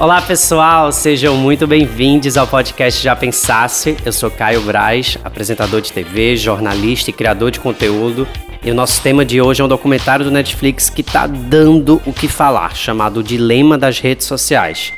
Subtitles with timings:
[0.00, 3.94] Olá pessoal, sejam muito bem-vindos ao podcast Já Pensasse.
[4.02, 8.26] Eu sou Caio Braz, apresentador de TV, jornalista e criador de conteúdo.
[8.64, 12.14] E o nosso tema de hoje é um documentário do Netflix que está dando o
[12.14, 14.94] que falar, chamado Dilema das Redes Sociais.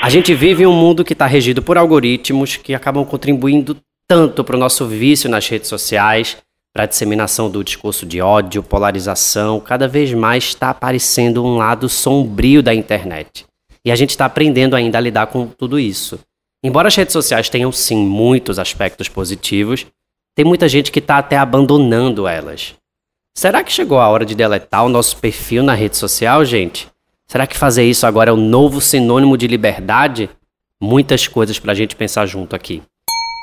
[0.00, 3.76] A gente vive em um mundo que está regido por algoritmos que acabam contribuindo
[4.12, 6.36] tanto para o nosso vício nas redes sociais,
[6.70, 9.58] para a disseminação do discurso de ódio, polarização.
[9.58, 13.46] Cada vez mais está aparecendo um lado sombrio da internet.
[13.82, 16.20] E a gente está aprendendo ainda a lidar com tudo isso.
[16.62, 19.86] Embora as redes sociais tenham sim muitos aspectos positivos,
[20.34, 22.74] tem muita gente que está até abandonando elas.
[23.34, 26.86] Será que chegou a hora de deletar o nosso perfil na rede social, gente?
[27.26, 30.28] Será que fazer isso agora é o novo sinônimo de liberdade?
[30.78, 32.82] Muitas coisas para a gente pensar junto aqui.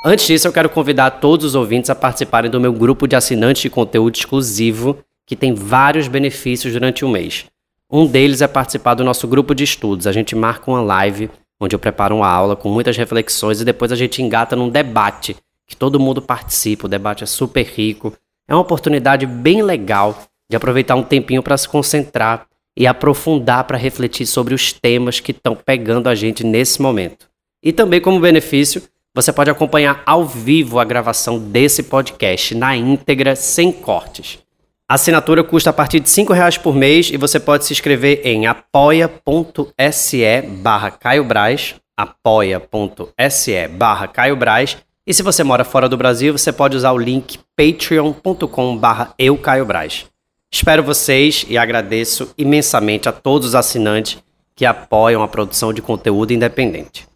[0.04, 3.62] Antes disso, eu quero convidar todos os ouvintes a participarem do meu grupo de assinantes
[3.62, 4.98] de conteúdo exclusivo,
[5.28, 7.46] que tem vários benefícios durante o mês.
[7.92, 10.08] Um deles é participar do nosso grupo de estudos.
[10.08, 13.92] A gente marca uma live onde eu preparo uma aula com muitas reflexões e depois
[13.92, 15.36] a gente engata num debate
[15.68, 16.86] que todo mundo participa.
[16.86, 18.14] O debate é super rico.
[18.48, 23.78] É uma oportunidade bem legal de aproveitar um tempinho para se concentrar e aprofundar para
[23.78, 27.28] refletir sobre os temas que estão pegando a gente nesse momento.
[27.62, 28.82] E também, como benefício,
[29.16, 34.40] você pode acompanhar ao vivo a gravação desse podcast na íntegra, sem cortes.
[34.88, 38.22] A assinatura custa a partir de R$ reais por mês e você pode se inscrever
[38.24, 46.52] em apoia.se barra caiobraz, apoia.se barra caiobraz, e se você mora fora do Brasil, você
[46.52, 50.06] pode usar o link patreon.com barra eucaiobraz.
[50.52, 54.18] Espero vocês e agradeço imensamente a todos os assinantes
[54.56, 57.08] que apoiam a produção de conteúdo independente.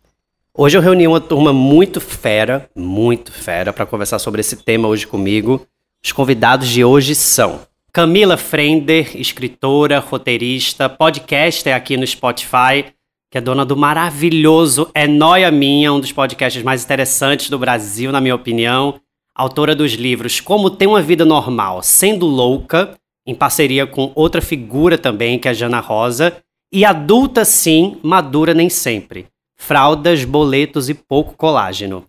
[0.55, 5.07] Hoje eu reuni uma turma muito fera, muito fera, para conversar sobre esse tema hoje
[5.07, 5.65] comigo.
[6.05, 12.85] Os convidados de hoje são Camila Frender, escritora, roteirista, podcaster aqui no Spotify,
[13.31, 18.11] que é dona do maravilhoso É Noia Minha, um dos podcasts mais interessantes do Brasil,
[18.11, 18.99] na minha opinião.
[19.35, 24.99] Autora dos livros Como Ter uma Vida Normal Sendo Louca em parceria com outra figura
[24.99, 26.37] também, que é a Jana Rosa.
[26.71, 29.32] E adulta sim, madura nem sempre.
[29.65, 32.05] Fraldas, boletos e pouco colágeno.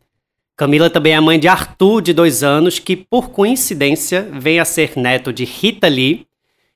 [0.57, 4.95] Camila também é mãe de Arthur, de dois anos, que por coincidência vem a ser
[4.97, 6.27] neto de Rita Lee.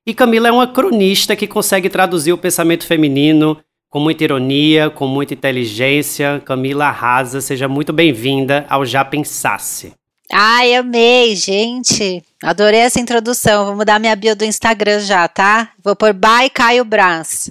[0.06, 3.58] E Camila é uma cronista que consegue traduzir o pensamento feminino
[3.90, 6.40] com muita ironia, com muita inteligência.
[6.44, 9.92] Camila arrasa, seja muito bem-vinda ao Já Pensasse.
[10.30, 12.22] Ai, amei, gente.
[12.40, 13.66] Adorei essa introdução.
[13.66, 15.70] Vou mudar minha bio do Instagram já, tá?
[15.82, 17.50] Vou por By Caio Brás.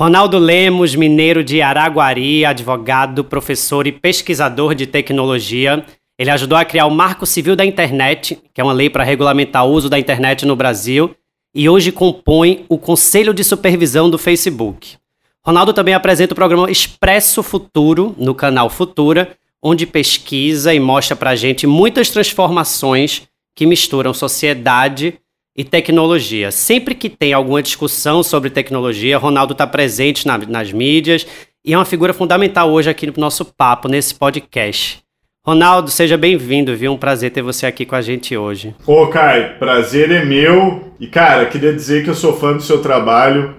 [0.00, 5.84] Ronaldo Lemos, mineiro de Araguari, advogado, professor e pesquisador de tecnologia.
[6.18, 9.66] Ele ajudou a criar o Marco Civil da Internet, que é uma lei para regulamentar
[9.66, 11.14] o uso da internet no Brasil,
[11.54, 14.96] e hoje compõe o Conselho de Supervisão do Facebook.
[15.44, 21.28] Ronaldo também apresenta o programa Expresso Futuro no canal Futura, onde pesquisa e mostra para
[21.28, 25.19] a gente muitas transformações que misturam sociedade
[25.56, 26.50] e tecnologia.
[26.50, 31.26] Sempre que tem alguma discussão sobre tecnologia, Ronaldo está presente na, nas mídias
[31.64, 35.02] e é uma figura fundamental hoje aqui no nosso papo, nesse podcast.
[35.44, 36.92] Ronaldo, seja bem-vindo, viu?
[36.92, 38.74] Um prazer ter você aqui com a gente hoje.
[38.86, 40.92] Ô, Kai, prazer é meu.
[41.00, 43.56] E, cara, queria dizer que eu sou fã do seu trabalho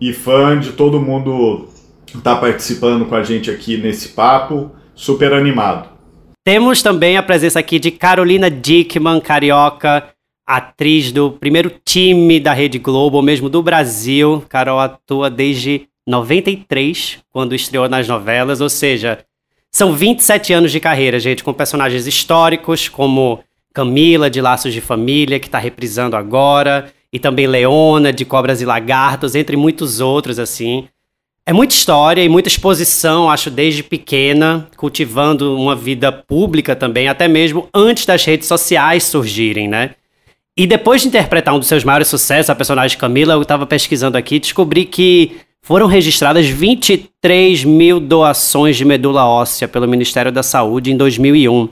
[0.00, 1.68] e fã de todo mundo
[2.06, 5.90] que tá participando com a gente aqui nesse papo super animado.
[6.44, 10.08] Temos também a presença aqui de Carolina Dickman, carioca,
[10.48, 14.42] atriz do primeiro time da Rede Globo, ou mesmo do Brasil.
[14.48, 19.18] Carol atua desde 93, quando estreou nas novelas, ou seja,
[19.70, 23.40] são 27 anos de carreira, gente, com personagens históricos como
[23.74, 28.64] Camila, de Laços de Família, que está reprisando agora, e também Leona, de Cobras e
[28.64, 30.88] Lagartos, entre muitos outros, assim.
[31.44, 37.28] É muita história e muita exposição, acho, desde pequena, cultivando uma vida pública também, até
[37.28, 39.90] mesmo antes das redes sociais surgirem, né?
[40.58, 44.18] E depois de interpretar um dos seus maiores sucessos, a personagem Camila, eu estava pesquisando
[44.18, 50.90] aqui, descobri que foram registradas 23 mil doações de medula óssea pelo Ministério da Saúde
[50.90, 51.68] em 2001.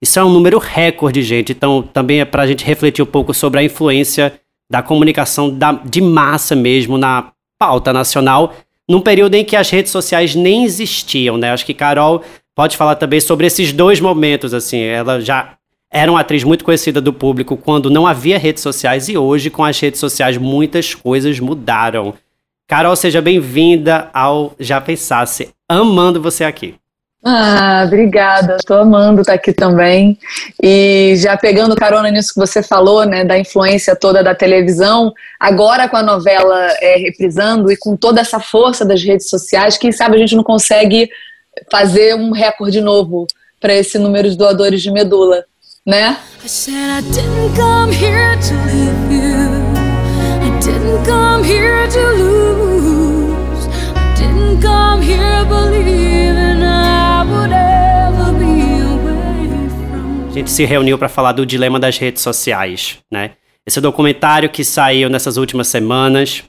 [0.00, 1.50] Isso é um número recorde, gente.
[1.50, 4.32] Então, também é para a gente refletir um pouco sobre a influência
[4.70, 8.54] da comunicação da, de massa mesmo na pauta nacional
[8.88, 11.50] num período em que as redes sociais nem existiam, né?
[11.50, 12.22] Acho que Carol
[12.54, 14.78] pode falar também sobre esses dois momentos, assim.
[14.78, 15.56] Ela já
[15.92, 19.64] era uma atriz muito conhecida do público quando não havia redes sociais e hoje, com
[19.64, 22.14] as redes sociais, muitas coisas mudaram.
[22.68, 25.50] Carol, seja bem-vinda ao Já Pensasse.
[25.68, 26.76] Amando você aqui.
[27.24, 28.56] Ah, obrigada.
[28.64, 30.16] Tô amando estar aqui também.
[30.62, 35.88] E já pegando carona nisso que você falou, né, da influência toda da televisão, agora
[35.88, 40.16] com a novela é, reprisando e com toda essa força das redes sociais, quem sabe
[40.16, 41.10] a gente não consegue
[41.70, 43.26] fazer um recorde novo
[43.60, 45.44] para esse número de doadores de medula,
[45.86, 46.18] né?
[46.44, 49.80] I said I didn't come here to leave you.
[50.42, 53.66] I didn't come here to lose.
[53.94, 60.28] I didn't come here believing I would ever be away from.
[60.30, 63.32] A gente se reuniu para falar do dilema das redes sociais, né?
[63.66, 66.42] Esse documentário que saiu nessas últimas semanas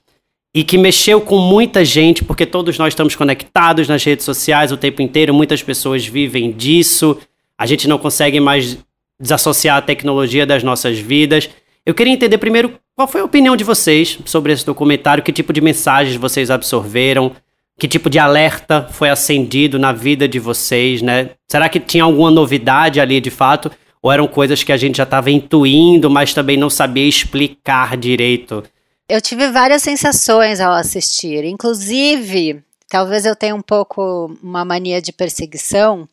[0.53, 4.77] e que mexeu com muita gente, porque todos nós estamos conectados nas redes sociais o
[4.77, 7.17] tempo inteiro, muitas pessoas vivem disso,
[7.57, 8.77] a gente não consegue mais
[9.21, 11.49] desassociar a tecnologia das nossas vidas.
[11.85, 15.53] Eu queria entender primeiro qual foi a opinião de vocês sobre esse documentário, que tipo
[15.53, 17.31] de mensagens vocês absorveram,
[17.79, 21.31] que tipo de alerta foi acendido na vida de vocês, né?
[21.47, 23.71] Será que tinha alguma novidade ali de fato?
[24.01, 28.63] Ou eram coisas que a gente já estava intuindo, mas também não sabia explicar direito?
[29.07, 35.11] Eu tive várias sensações ao assistir, inclusive, talvez eu tenha um pouco uma mania de
[35.11, 36.07] perseguição,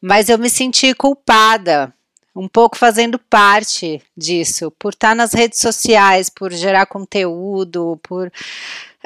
[0.00, 1.92] mas eu me senti culpada,
[2.36, 8.30] um pouco fazendo parte disso, por estar nas redes sociais, por gerar conteúdo, por.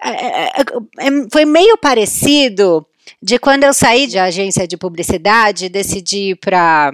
[0.03, 0.61] É, é, é,
[0.99, 2.85] é foi meio parecido
[3.23, 6.93] de quando eu saí de agência de publicidade, decidi ir para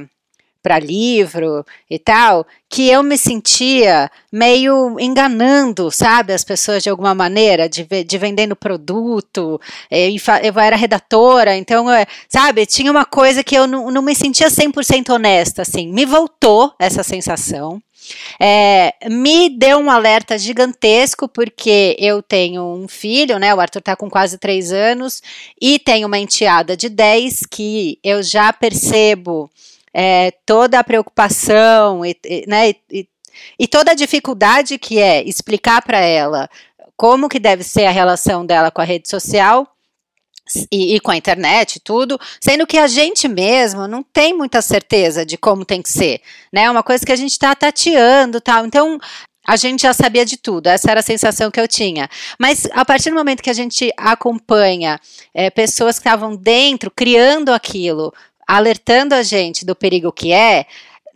[0.67, 7.15] para livro e tal, que eu me sentia meio enganando, sabe, as pessoas de alguma
[7.15, 10.09] maneira, de, de vendendo produto, eh,
[10.43, 14.49] eu era redatora, então, eh, sabe, tinha uma coisa que eu não, não me sentia
[14.49, 17.81] 100% honesta, assim, me voltou essa sensação,
[18.41, 23.55] é, me deu um alerta gigantesco, porque eu tenho um filho, né?
[23.55, 25.23] O Arthur tá com quase três anos,
[25.61, 29.49] e tenho uma enteada de 10 que eu já percebo
[29.99, 33.09] é, toda a preocupação e, e né, e,
[33.59, 36.51] e toda a dificuldade que é explicar para ela
[36.95, 39.67] como que deve ser a relação dela com a rede social
[40.71, 44.61] e, e, com a internet e tudo, sendo que a gente mesmo não tem muita
[44.61, 46.21] certeza de como tem que ser,
[46.53, 46.65] né?
[46.65, 48.65] É uma coisa que a gente está tateando tal.
[48.65, 48.99] Então,
[49.47, 52.09] a gente já sabia de tudo, essa era a sensação que eu tinha.
[52.39, 55.01] Mas a partir do momento que a gente acompanha
[55.33, 58.13] é, pessoas que estavam dentro, criando aquilo,
[58.47, 60.67] alertando a gente do perigo que é,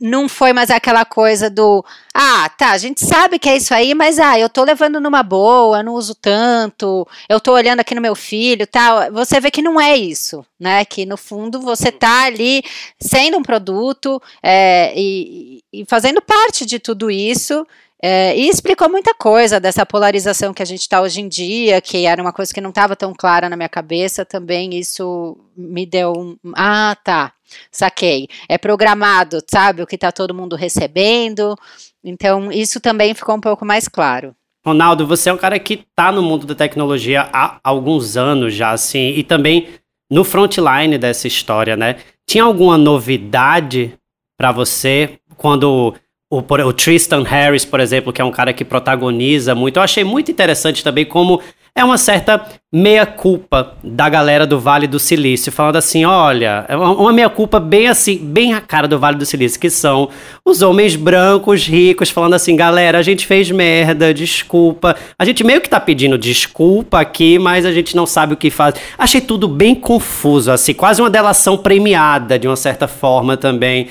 [0.00, 1.84] não foi mais aquela coisa do
[2.14, 5.22] ah, tá, a gente sabe que é isso aí, mas ah, eu tô levando numa
[5.22, 9.12] boa, não uso tanto, eu tô olhando aqui no meu filho, tal.
[9.12, 10.84] Você vê que não é isso, né?
[10.86, 12.64] Que no fundo você tá ali
[12.98, 17.66] sendo um produto é, e, e fazendo parte de tudo isso
[18.02, 22.06] é, e explicou muita coisa dessa polarização que a gente está hoje em dia, que
[22.06, 24.74] era uma coisa que não estava tão clara na minha cabeça também.
[24.74, 26.36] Isso me deu um.
[26.56, 27.32] Ah, tá.
[27.70, 28.26] Saquei.
[28.48, 29.82] É programado, sabe?
[29.82, 31.54] O que está todo mundo recebendo.
[32.02, 34.34] Então, isso também ficou um pouco mais claro.
[34.64, 38.70] Ronaldo, você é um cara que está no mundo da tecnologia há alguns anos já,
[38.70, 39.68] assim, e também
[40.10, 41.96] no frontline dessa história, né?
[42.26, 43.94] Tinha alguma novidade
[44.38, 45.94] para você quando
[46.30, 49.78] o, o, Tristan Harris, por exemplo, que é um cara que protagoniza muito.
[49.78, 51.40] Eu achei muito interessante também como
[51.74, 57.12] é uma certa meia-culpa da galera do Vale do Silício, falando assim, olha, é uma
[57.12, 60.08] meia-culpa bem assim, bem a cara do Vale do Silício, que são
[60.44, 64.96] os homens brancos, ricos, falando assim, galera, a gente fez merda, desculpa.
[65.18, 68.50] A gente meio que tá pedindo desculpa aqui, mas a gente não sabe o que
[68.50, 68.74] faz.
[68.96, 73.88] Achei tudo bem confuso, assim, quase uma delação premiada, de uma certa forma também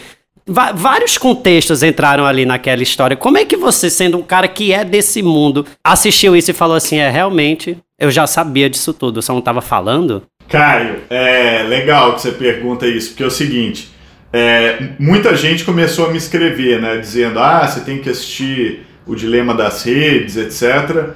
[0.49, 3.15] vários contextos entraram ali naquela história.
[3.15, 6.75] Como é que você, sendo um cara que é desse mundo, assistiu isso e falou
[6.75, 10.23] assim: é, realmente, eu já sabia disso tudo, só não estava falando?
[10.47, 13.91] Caio, é legal que você pergunta isso, porque é o seguinte:
[14.33, 19.15] é, muita gente começou a me escrever, né, dizendo, ah, você tem que assistir o
[19.15, 21.09] Dilema das Redes, etc.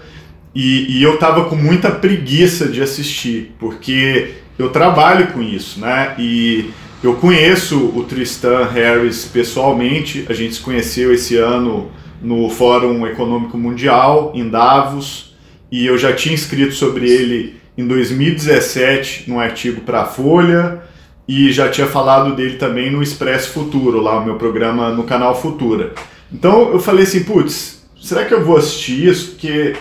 [0.54, 6.14] E, e eu tava com muita preguiça de assistir, porque eu trabalho com isso, né?
[6.18, 6.70] E
[7.04, 11.92] eu conheço o Tristan Harris pessoalmente, a gente se conheceu esse ano
[12.22, 15.36] no Fórum Econômico Mundial, em Davos,
[15.70, 20.82] e eu já tinha escrito sobre ele em 2017 num artigo para a Folha,
[21.28, 25.40] e já tinha falado dele também no Expresso Futuro, lá o meu programa no canal
[25.40, 25.94] Futura.
[26.32, 29.32] Então eu falei assim, putz, será que eu vou assistir isso?
[29.32, 29.76] Porque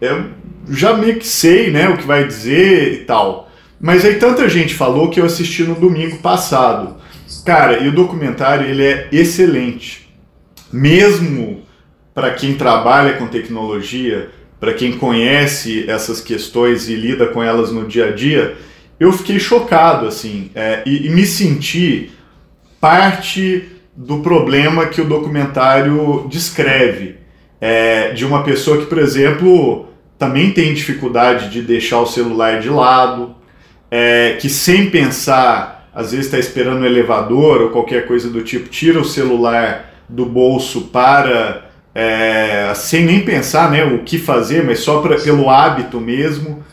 [0.00, 0.26] eu
[0.68, 3.45] já meio que sei né, o que vai dizer e tal.
[3.80, 6.96] Mas aí tanta gente falou que eu assisti no domingo passado.
[7.44, 10.08] Cara, e o documentário ele é excelente.
[10.72, 11.62] Mesmo
[12.14, 17.86] para quem trabalha com tecnologia, para quem conhece essas questões e lida com elas no
[17.86, 18.56] dia a dia,
[18.98, 22.10] eu fiquei chocado, assim, é, e, e me senti
[22.80, 27.16] parte do problema que o documentário descreve.
[27.60, 29.86] É, de uma pessoa que, por exemplo,
[30.18, 33.35] também tem dificuldade de deixar o celular de lado,
[33.90, 38.68] é, que sem pensar, às vezes está esperando um elevador ou qualquer coisa do tipo,
[38.68, 44.80] tira o celular do bolso para, é, sem nem pensar né, o que fazer, mas
[44.80, 46.64] só pra, pelo hábito mesmo.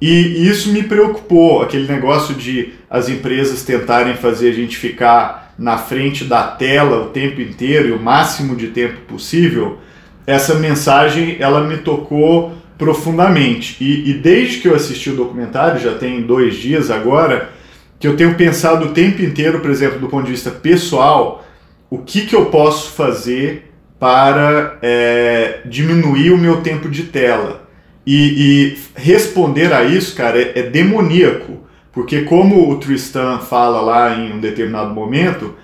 [0.00, 5.78] E isso me preocupou, aquele negócio de as empresas tentarem fazer a gente ficar na
[5.78, 9.78] frente da tela o tempo inteiro e o máximo de tempo possível.
[10.26, 13.82] Essa mensagem ela me tocou profundamente.
[13.82, 17.50] E, e desde que eu assisti o documentário, já tem dois dias agora,
[17.98, 21.44] que eu tenho pensado o tempo inteiro, por exemplo, do ponto de vista pessoal,
[21.88, 27.64] o que, que eu posso fazer para é, diminuir o meu tempo de tela.
[28.06, 31.64] E, e responder a isso, cara, é, é, demoníaco.
[31.92, 35.54] Porque como o Tristan fala lá em um determinado momento,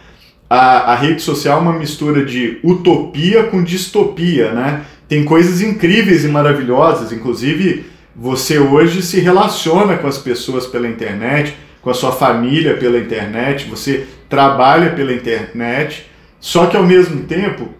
[0.49, 4.85] a, a rede social é uma mistura de utopia com distopia, né?
[5.11, 11.57] Tem coisas incríveis e maravilhosas, inclusive você hoje se relaciona com as pessoas pela internet,
[11.83, 16.07] com a sua família pela internet, você trabalha pela internet,
[16.38, 17.71] só que ao mesmo tempo,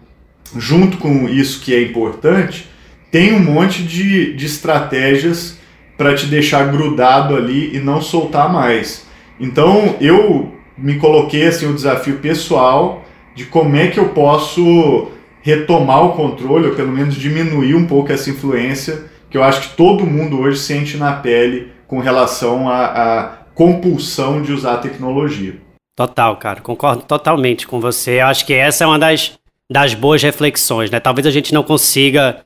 [0.57, 2.67] junto com isso que é importante,
[3.09, 5.57] tem um monte de, de estratégias
[5.97, 9.05] para te deixar grudado ali e não soltar mais.
[9.39, 15.11] Então eu me coloquei assim o desafio pessoal de como é que eu posso
[15.41, 19.75] retomar o controle ou pelo menos diminuir um pouco essa influência que eu acho que
[19.77, 25.55] todo mundo hoje sente na pele com relação à, compulsão de usar a tecnologia.
[25.95, 28.21] Total, cara, concordo totalmente com você.
[28.21, 29.37] Eu acho que essa é uma das,
[29.69, 30.99] das boas reflexões, né?
[30.99, 32.43] Talvez a gente não consiga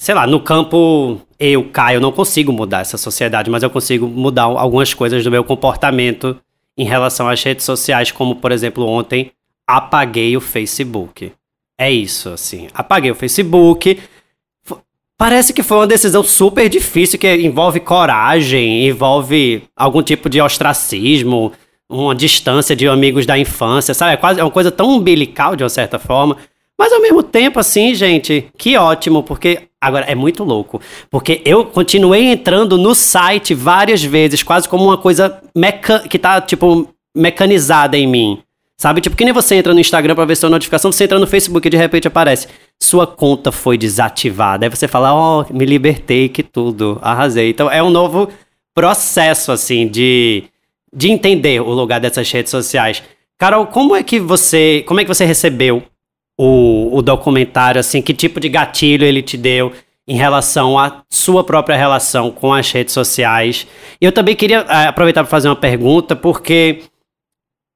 [0.00, 4.44] sei lá, no campo eu, Caio, não consigo mudar essa sociedade, mas eu consigo mudar
[4.44, 6.40] algumas coisas do meu comportamento
[6.76, 9.30] em relação às redes sociais, como por exemplo, ontem
[9.66, 11.32] apaguei o Facebook.
[11.80, 12.68] É isso, assim.
[12.74, 13.98] Apaguei o Facebook.
[15.16, 21.52] Parece que foi uma decisão super difícil que envolve coragem, envolve algum tipo de ostracismo,
[21.88, 24.12] uma distância de amigos da infância, sabe?
[24.12, 26.36] É quase é uma coisa tão umbilical de uma certa forma.
[26.78, 30.82] Mas ao mesmo tempo, assim, gente, que ótimo, porque agora é muito louco.
[31.10, 35.40] Porque eu continuei entrando no site várias vezes, quase como uma coisa
[36.10, 38.42] que tá, tipo, mecanizada em mim.
[38.80, 39.02] Sabe?
[39.02, 41.68] Tipo, que nem você entra no Instagram pra ver sua notificação, você entra no Facebook
[41.68, 42.48] e de repente aparece.
[42.82, 44.64] Sua conta foi desativada.
[44.64, 47.50] Aí você fala, ó, oh, me libertei, que tudo, arrasei.
[47.50, 48.30] Então é um novo
[48.74, 50.44] processo, assim, de,
[50.90, 53.02] de entender o lugar dessas redes sociais.
[53.36, 54.82] Carol, como é que você.
[54.88, 55.82] Como é que você recebeu
[56.38, 59.74] o, o documentário, assim, que tipo de gatilho ele te deu
[60.08, 63.66] em relação à sua própria relação com as redes sociais.
[64.00, 66.84] Eu também queria uh, aproveitar para fazer uma pergunta, porque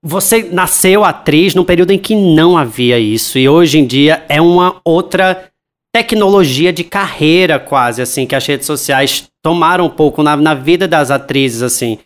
[0.06, 4.38] você nasceu atriz num período em que não havia isso, e hoje em dia é
[4.38, 5.50] uma outra
[5.90, 10.87] tecnologia de carreira, quase, assim, que as redes sociais tomaram um pouco na, na vida
[10.87, 11.99] das atrizes, assim.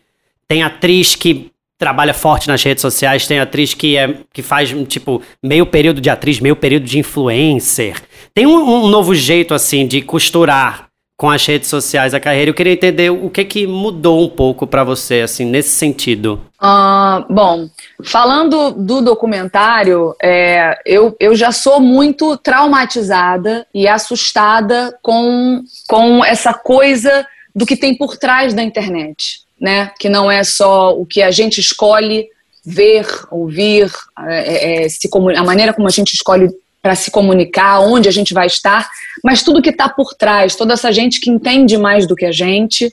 [0.47, 5.21] Tem atriz que trabalha forte nas redes sociais, tem atriz que, é, que faz, tipo,
[5.43, 8.01] meio período de atriz, meio período de influencer.
[8.33, 10.88] Tem um, um novo jeito, assim, de costurar
[11.19, 12.51] com as redes sociais a carreira.
[12.51, 16.41] Eu queria entender o que que mudou um pouco para você, assim, nesse sentido.
[16.63, 17.69] Uh, bom,
[18.03, 26.55] falando do documentário, é, eu, eu já sou muito traumatizada e assustada com, com essa
[26.55, 29.91] coisa do que tem por trás da internet né?
[29.99, 32.29] Que não é só o que a gente escolhe
[32.65, 33.91] ver, ouvir,
[34.27, 36.49] é, é, se a maneira como a gente escolhe
[36.89, 38.89] para se comunicar, onde a gente vai estar,
[39.23, 42.33] mas tudo que está por trás, toda essa gente que entende mais do que a
[42.33, 42.91] gente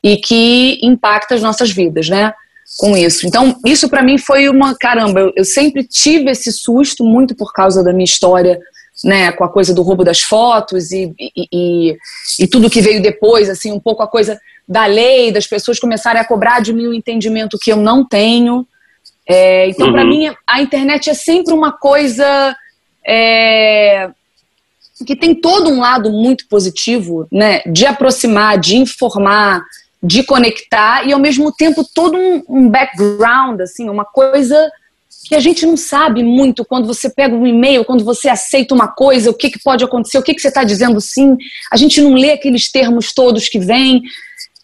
[0.00, 2.32] e que impacta as nossas vidas, né?
[2.78, 3.26] Com isso.
[3.26, 5.18] Então, isso para mim foi uma caramba.
[5.18, 8.60] Eu, eu sempre tive esse susto muito por causa da minha história
[9.04, 11.96] né, com a coisa do roubo das fotos e, e, e,
[12.38, 16.22] e, tudo que veio depois, assim, um pouco a coisa da lei, das pessoas começarem
[16.22, 18.64] a cobrar de mim um entendimento que eu não tenho.
[19.28, 19.92] É, então, uhum.
[19.92, 22.56] para mim, a internet é sempre uma coisa
[23.06, 24.10] é,
[25.06, 29.62] que tem todo um lado muito positivo, né, de aproximar, de informar,
[30.02, 34.70] de conectar e ao mesmo tempo todo um, um background, assim, uma coisa
[35.24, 38.88] que a gente não sabe muito quando você pega um e-mail, quando você aceita uma
[38.88, 41.36] coisa, o que, que pode acontecer, o que, que você está dizendo sim.
[41.70, 44.02] A gente não lê aqueles termos todos que vêm.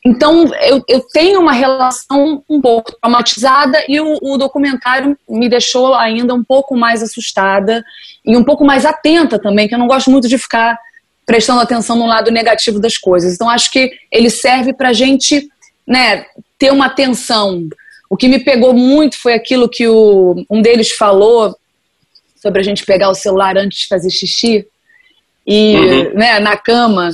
[0.05, 5.95] Então, eu, eu tenho uma relação um pouco traumatizada e o, o documentário me deixou
[5.95, 7.85] ainda um pouco mais assustada
[8.29, 10.79] e um pouco mais atenta também, que eu não gosto muito de ficar
[11.25, 13.33] prestando atenção no lado negativo das coisas.
[13.33, 15.49] Então, acho que ele serve para a gente
[15.87, 16.27] né,
[16.59, 17.67] ter uma atenção.
[18.11, 21.57] O que me pegou muito foi aquilo que o, um deles falou
[22.37, 24.67] sobre a gente pegar o celular antes de fazer xixi
[25.47, 26.15] e uhum.
[26.15, 27.09] né, na cama.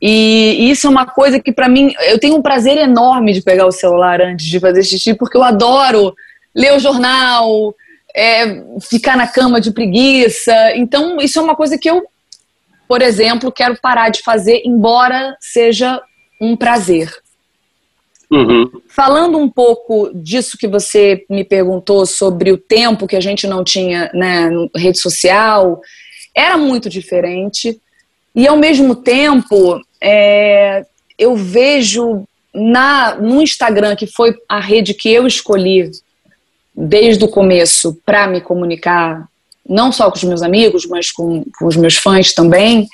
[0.00, 3.40] E, e, isso é uma coisa que para mim eu tenho um prazer enorme de
[3.40, 6.14] pegar o celular antes de fazer xixi, porque eu adoro
[6.54, 7.74] ler o jornal,
[8.18, 10.52] é, ficar na cama de preguiça.
[10.74, 12.02] Então isso é uma coisa que eu,
[12.88, 16.02] por exemplo, quero parar de fazer, embora seja
[16.40, 17.10] um prazer.
[18.30, 18.70] Uhum.
[18.88, 23.64] Falando um pouco disso que você me perguntou sobre o tempo que a gente não
[23.64, 25.80] tinha né, rede social,
[26.34, 27.80] era muito diferente.
[28.34, 30.84] E ao mesmo tempo, é,
[31.18, 35.90] eu vejo na, no Instagram, que foi a rede que eu escolhi
[36.80, 39.26] desde o começo para me comunicar,
[39.68, 42.86] não só com os meus amigos, mas com, com os meus fãs também,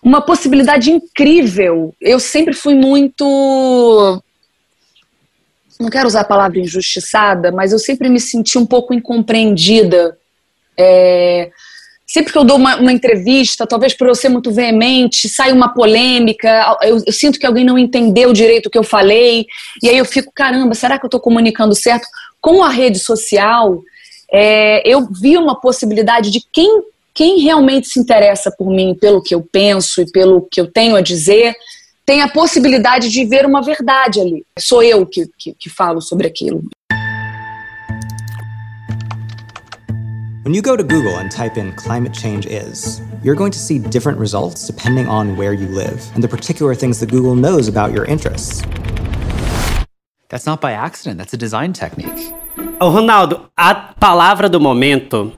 [0.00, 1.92] uma possibilidade incrível.
[2.00, 4.22] Eu sempre fui muito
[5.78, 10.16] não quero usar a palavra injustiçada, mas eu sempre me senti um pouco incompreendida.
[10.78, 11.50] É,
[12.06, 15.74] sempre que eu dou uma, uma, entrevista, talvez por eu ser muito veemente, sai uma
[15.74, 19.46] polêmica, eu, eu, sinto que alguém não entendeu direito o que eu falei,
[19.82, 22.06] e aí eu fico, caramba, será que eu estou comunicando certo?
[22.40, 23.82] Com a rede social,
[24.32, 26.82] é, eu vi uma possibilidade de quem,
[27.14, 30.96] quem realmente se interessa por mim, pelo que eu penso e pelo que eu tenho
[30.96, 31.54] a dizer,
[32.04, 34.44] tem a possibilidade de ver uma verdade ali.
[34.58, 36.62] Sou eu que, que, que falo sobre aquilo.
[40.44, 43.80] When you go to Google and type in climate change is, you're going to see
[43.80, 47.92] different results depending on where you live and the particular things that Google knows about
[47.92, 48.62] your interests.
[50.36, 52.30] That's not by accident, that's a design technique.
[52.78, 55.32] Oh, Ronaldo, a palavra do momento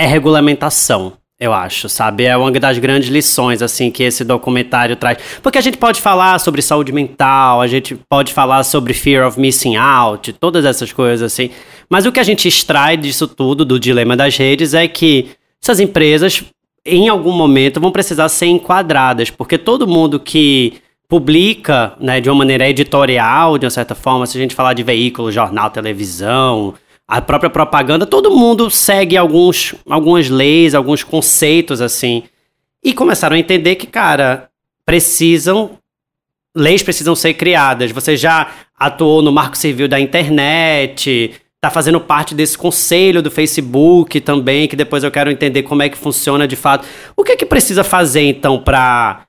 [0.00, 2.22] é regulamentação eu acho, sabe?
[2.22, 5.18] É uma das grandes lições, assim, que esse documentário traz.
[5.42, 9.40] Porque a gente pode falar sobre saúde mental, a gente pode falar sobre fear of
[9.40, 11.50] missing out, todas essas coisas, assim.
[11.90, 15.80] Mas o que a gente extrai disso tudo, do dilema das redes, é que essas
[15.80, 16.44] empresas,
[16.86, 20.80] em algum momento, vão precisar ser enquadradas, porque todo mundo que
[21.12, 24.82] publica, né, de uma maneira editorial, de uma certa forma, se a gente falar de
[24.82, 26.72] veículo, jornal, televisão,
[27.06, 32.22] a própria propaganda, todo mundo segue alguns, algumas leis, alguns conceitos assim.
[32.82, 34.48] E começaram a entender que, cara,
[34.86, 35.72] precisam.
[36.56, 37.90] Leis precisam ser criadas.
[37.90, 44.18] Você já atuou no Marco Civil da internet, tá fazendo parte desse conselho do Facebook
[44.22, 46.88] também, que depois eu quero entender como é que funciona de fato.
[47.14, 49.26] O que é que precisa fazer então para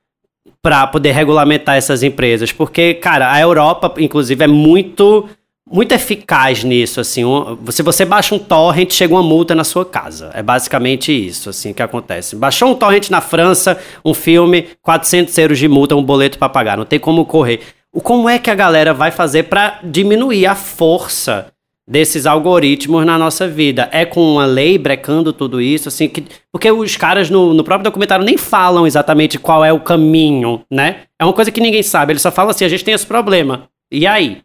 [0.64, 2.50] para poder regulamentar essas empresas?
[2.50, 5.28] Porque, cara, a Europa, inclusive, é muito
[5.70, 7.24] muito eficaz nisso, assim.
[7.24, 10.30] Um, se você baixa um torrent, chega uma multa na sua casa.
[10.32, 12.34] É basicamente isso, assim, que acontece.
[12.34, 16.78] Baixou um torrent na França, um filme, 400 euros de multa, um boleto para pagar.
[16.78, 17.60] Não tem como correr.
[18.02, 21.46] Como é que a galera vai fazer para diminuir a força
[21.88, 23.88] desses algoritmos na nossa vida?
[23.92, 27.84] É com uma lei brecando tudo isso, assim, que, porque os caras no, no próprio
[27.84, 31.02] documentário nem falam exatamente qual é o caminho, né?
[31.20, 32.12] É uma coisa que ninguém sabe.
[32.12, 33.68] Eles só falam assim, a gente tem esse problema.
[33.92, 34.42] E aí?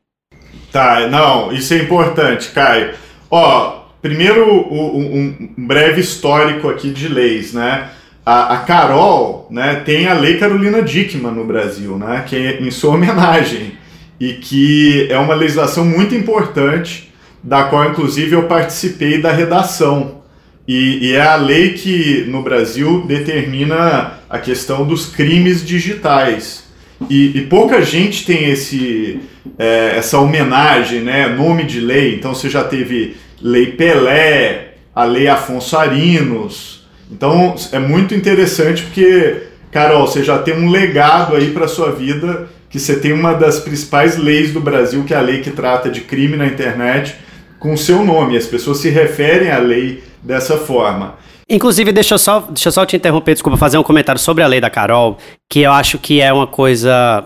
[0.72, 2.94] Tá, não, isso é importante, Caio.
[3.32, 7.90] Ó, primeiro um, um breve histórico aqui de leis, né?
[8.26, 12.70] A, a, Carol, né, tem a Lei Carolina Dickman no Brasil, né, que é em
[12.70, 13.74] sua homenagem
[14.20, 17.09] e que é uma legislação muito importante,
[17.44, 20.20] da qual inclusive eu participei da redação.
[20.68, 26.66] E, e é a lei que no Brasil determina a questão dos crimes digitais.
[27.10, 29.20] E, e pouca gente tem esse,
[29.58, 31.28] é, essa homenagem, né?
[31.28, 32.16] Nome de lei.
[32.16, 36.88] Então você já teve Lei Pelé, a Lei Afonso Arinos.
[37.12, 42.48] Então é muito interessante porque, Carol, você já tem um legado aí para sua vida
[42.70, 45.90] que você tem uma das principais leis do Brasil, que é a lei que trata
[45.90, 47.16] de crime na internet,
[47.60, 48.38] com seu nome.
[48.38, 51.16] As pessoas se referem à lei dessa forma.
[51.50, 54.48] Inclusive, deixa eu, só, deixa eu só te interromper, desculpa, fazer um comentário sobre a
[54.48, 55.18] lei da Carol,
[55.50, 57.26] que eu acho que é uma coisa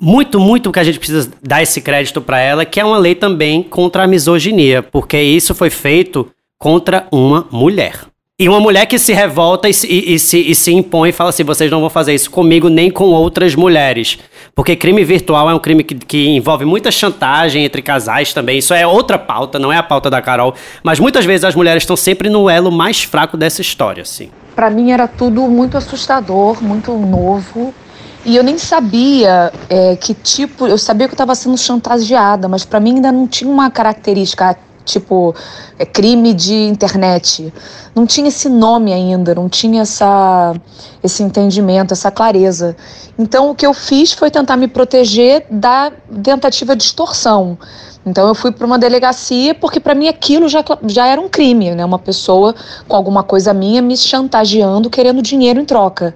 [0.00, 3.14] muito, muito que a gente precisa dar esse crédito para ela, que é uma lei
[3.14, 8.06] também contra a misoginia, porque isso foi feito contra uma mulher.
[8.38, 11.30] E uma mulher que se revolta e, e, e, se, e se impõe e fala
[11.30, 14.18] assim: vocês não vão fazer isso comigo nem com outras mulheres.
[14.54, 18.58] Porque crime virtual é um crime que, que envolve muita chantagem entre casais também.
[18.58, 20.54] Isso é outra pauta, não é a pauta da Carol.
[20.82, 24.30] Mas muitas vezes as mulheres estão sempre no elo mais fraco dessa história, assim.
[24.54, 27.74] Para mim era tudo muito assustador, muito novo.
[28.24, 30.66] E eu nem sabia é, que tipo.
[30.66, 34.56] Eu sabia que eu estava sendo chantageada, mas para mim ainda não tinha uma característica
[34.84, 35.34] tipo
[35.78, 37.52] é, crime de internet.
[37.94, 40.54] Não tinha esse nome ainda, não tinha essa,
[41.02, 42.76] esse entendimento, essa clareza.
[43.18, 45.92] Então o que eu fiz foi tentar me proteger da
[46.22, 47.58] tentativa de extorsão.
[48.04, 51.72] Então eu fui para uma delegacia porque para mim aquilo já, já era um crime,
[51.74, 51.84] né?
[51.84, 52.54] Uma pessoa
[52.88, 56.14] com alguma coisa minha me chantageando, querendo dinheiro em troca.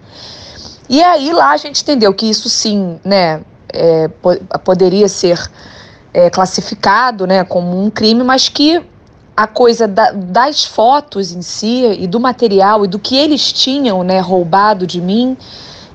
[0.88, 3.40] E aí lá a gente entendeu que isso sim, né,
[3.72, 4.08] é,
[4.64, 5.38] poderia ser
[6.16, 8.82] é, classificado, né, como um crime, mas que
[9.36, 14.02] a coisa da, das fotos em si e do material e do que eles tinham,
[14.02, 15.36] né, roubado de mim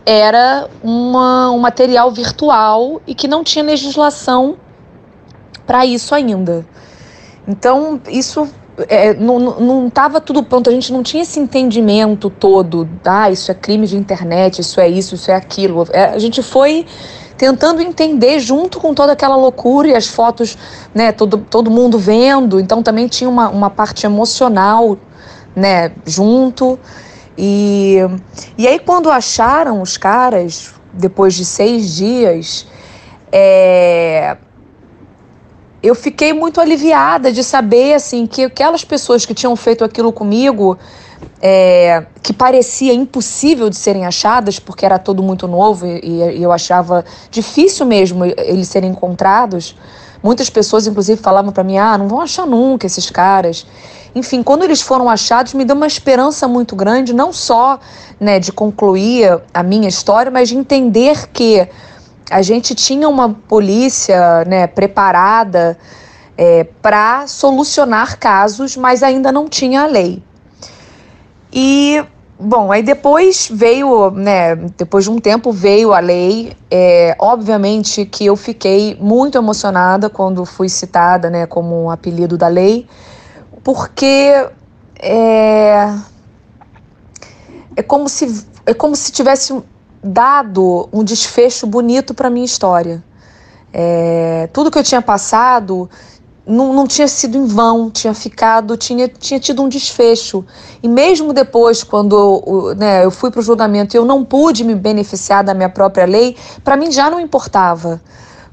[0.06, 4.58] era uma, um material virtual e que não tinha legislação
[5.66, 6.64] para isso ainda.
[7.48, 8.48] Então, isso
[8.88, 13.56] é, não estava tudo pronto, a gente não tinha esse entendimento todo, ah, isso é
[13.56, 15.88] crime de internet, isso é isso, isso é aquilo.
[15.92, 16.86] É, a gente foi
[17.38, 20.58] tentando entender junto com toda aquela loucura e as fotos,
[20.94, 24.98] né, todo, todo mundo vendo, então também tinha uma, uma parte emocional,
[25.56, 26.80] né, junto.
[27.38, 27.98] E,
[28.58, 32.68] e aí quando acharam os caras, depois de seis dias,
[33.32, 34.38] é,
[35.82, 40.78] eu fiquei muito aliviada de saber assim que aquelas pessoas que tinham feito aquilo comigo,
[41.42, 46.52] é, que parecia impossível de serem achadas, porque era tudo muito novo e, e eu
[46.52, 49.76] achava difícil mesmo eles serem encontrados.
[50.24, 53.66] Muitas pessoas, inclusive, falavam para mim: ah, não vão achar nunca esses caras.
[54.14, 57.80] Enfim, quando eles foram achados, me deu uma esperança muito grande, não só
[58.20, 61.68] né, de concluir a minha história, mas de entender que
[62.30, 65.78] a gente tinha uma polícia né, preparada
[66.38, 70.22] é, para solucionar casos, mas ainda não tinha a lei.
[71.54, 72.04] E,
[72.40, 76.56] bom, aí depois veio, né, depois de um tempo veio a lei.
[76.70, 82.48] É, obviamente que eu fiquei muito emocionada quando fui citada né, como um apelido da
[82.48, 82.88] lei,
[83.64, 84.48] porque
[85.00, 85.94] é,
[87.76, 89.60] é como se é como se tivesse
[90.04, 93.04] dado um desfecho bonito para minha história.
[93.74, 95.90] É, tudo que eu tinha passado
[96.52, 100.46] não, não tinha sido em vão, tinha ficado, tinha, tinha tido um desfecho.
[100.84, 104.64] E mesmo depois, quando eu, né, eu fui para o julgamento e eu não pude
[104.64, 108.02] me beneficiar da minha própria lei, para mim já não importava.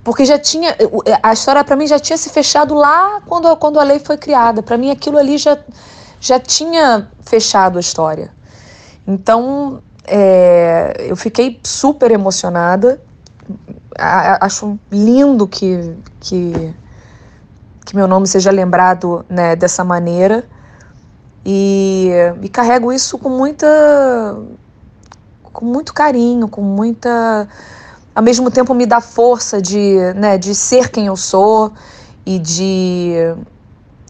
[0.04, 0.76] Porque já tinha.
[1.22, 4.62] A história para mim já tinha se fechado lá quando, quando a lei foi criada.
[4.62, 5.58] Para mim aquilo ali já,
[6.20, 8.32] já tinha fechado a história.
[9.06, 13.00] Então, é, eu fiquei super emocionada.
[13.98, 16.74] acho lindo que, que,
[17.88, 20.44] que meu nome seja lembrado né, dessa maneira.
[21.42, 22.10] E,
[22.42, 23.66] e carrego isso com muita.
[25.42, 27.48] com muito carinho, com muita.
[28.14, 31.72] Ao mesmo tempo me dá força de, né, de ser quem eu sou
[32.26, 33.14] e de.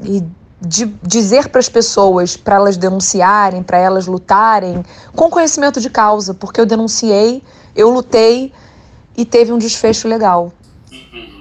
[0.02, 0.24] E
[0.60, 6.34] de dizer para as pessoas, para elas denunciarem, para elas lutarem, com conhecimento de causa,
[6.34, 7.44] porque eu denunciei,
[7.76, 8.52] eu lutei
[9.16, 10.52] e teve um desfecho legal.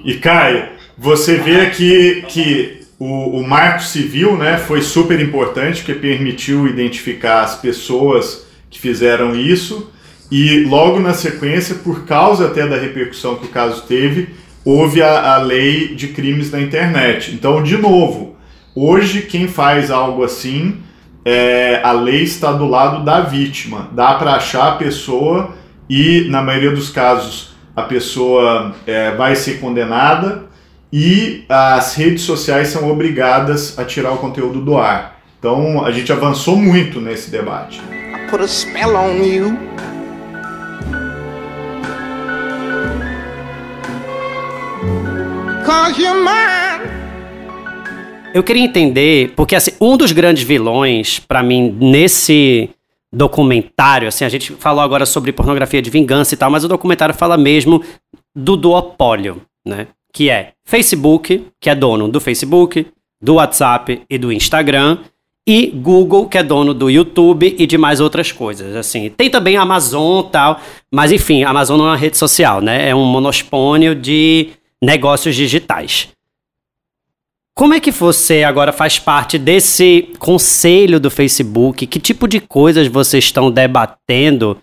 [0.04, 5.94] E Caio, você vê aqui que o, o marco civil né, foi super importante, porque
[5.94, 9.92] permitiu identificar as pessoas que fizeram isso,
[10.30, 14.28] e logo na sequência, por causa até da repercussão que o caso teve,
[14.64, 17.32] houve a, a lei de crimes na internet.
[17.32, 18.28] Então, de novo,
[18.80, 20.76] Hoje, quem faz algo assim,
[21.24, 23.88] é, a lei está do lado da vítima.
[23.90, 25.52] Dá para achar a pessoa
[25.90, 30.44] e, na maioria dos casos, a pessoa é, vai ser condenada
[30.92, 35.20] e as redes sociais são obrigadas a tirar o conteúdo do ar.
[35.38, 37.80] Então, a gente avançou muito nesse debate.
[37.80, 39.56] I put a spell on you.
[45.64, 46.90] Cause you're mine.
[48.34, 52.70] Eu queria entender, porque assim, um dos grandes vilões, para mim, nesse
[53.12, 57.14] documentário, assim, a gente falou agora sobre pornografia de vingança e tal, mas o documentário
[57.14, 57.82] fala mesmo
[58.34, 59.88] do duopólio, né?
[60.12, 62.86] Que é Facebook, que é dono do Facebook,
[63.20, 64.98] do WhatsApp e do Instagram,
[65.46, 68.76] e Google, que é dono do YouTube e de mais outras coisas.
[68.76, 70.60] Assim, tem também a Amazon tal,
[70.92, 72.90] mas enfim, a Amazon não é uma rede social, né?
[72.90, 76.08] É um monospônio de negócios digitais.
[77.54, 81.86] Como é que você agora faz parte desse conselho do Facebook?
[81.86, 84.58] Que tipo de coisas vocês estão debatendo?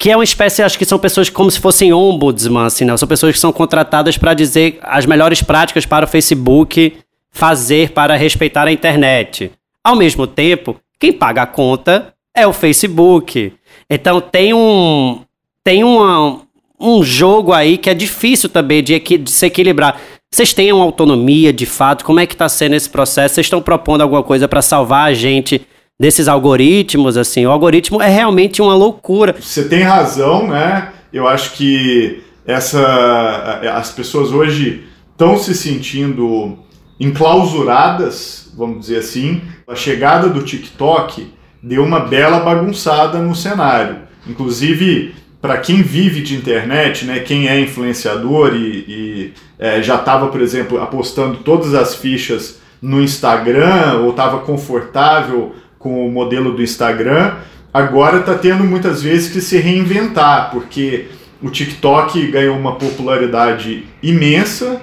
[0.00, 2.96] Que é uma espécie, acho que são pessoas como se fossem ombudsman, assim, não?
[2.96, 6.96] São pessoas que são contratadas para dizer as melhores práticas para o Facebook
[7.30, 9.50] fazer para respeitar a internet.
[9.84, 13.52] Ao mesmo tempo, quem paga a conta é o Facebook.
[13.90, 15.20] Então tem um
[15.62, 16.40] tem uma,
[16.80, 20.00] um jogo aí que é difícil também de, de se equilibrar.
[20.32, 22.06] Vocês têm uma autonomia de fato?
[22.06, 23.34] Como é que está sendo esse processo?
[23.34, 25.60] Vocês estão propondo alguma coisa para salvar a gente
[26.00, 27.18] desses algoritmos?
[27.18, 29.36] Assim, o algoritmo é realmente uma loucura.
[29.38, 30.88] Você tem razão, né?
[31.12, 36.58] Eu acho que essa, as pessoas hoje estão se sentindo
[36.98, 39.42] enclausuradas, vamos dizer assim.
[39.68, 41.30] A chegada do TikTok
[41.62, 43.98] deu uma bela bagunçada no cenário.
[44.26, 50.28] Inclusive, para quem vive de internet, né, quem é influenciador e, e é, já estava,
[50.28, 56.62] por exemplo, apostando todas as fichas no Instagram ou estava confortável com o modelo do
[56.62, 57.36] Instagram,
[57.72, 61.06] agora está tendo muitas vezes que se reinventar, porque
[61.42, 64.82] o TikTok ganhou uma popularidade imensa,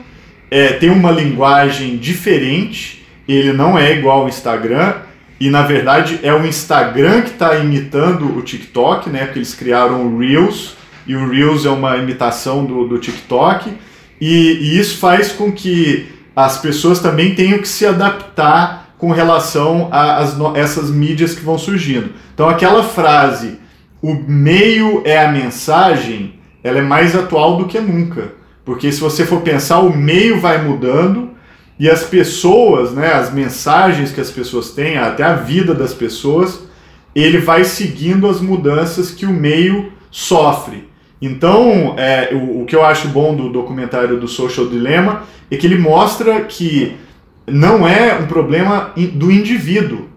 [0.49, 4.95] é, tem uma linguagem diferente, ele não é igual ao Instagram,
[5.39, 9.25] e na verdade é o Instagram que está imitando o TikTok, né?
[9.25, 13.71] Porque eles criaram o Reels, e o Reels é uma imitação do, do TikTok,
[14.19, 19.89] e, e isso faz com que as pessoas também tenham que se adaptar com relação
[19.91, 22.11] a as, essas mídias que vão surgindo.
[22.33, 23.59] Então aquela frase,
[24.01, 28.33] o meio é a mensagem, ela é mais atual do que nunca.
[28.65, 31.29] Porque se você for pensar, o meio vai mudando
[31.79, 36.67] e as pessoas, né, as mensagens que as pessoas têm, até a vida das pessoas,
[37.15, 40.87] ele vai seguindo as mudanças que o meio sofre.
[41.21, 45.65] Então, é, o, o que eu acho bom do documentário do Social Dilemma é que
[45.65, 46.95] ele mostra que
[47.47, 50.09] não é um problema do indivíduo,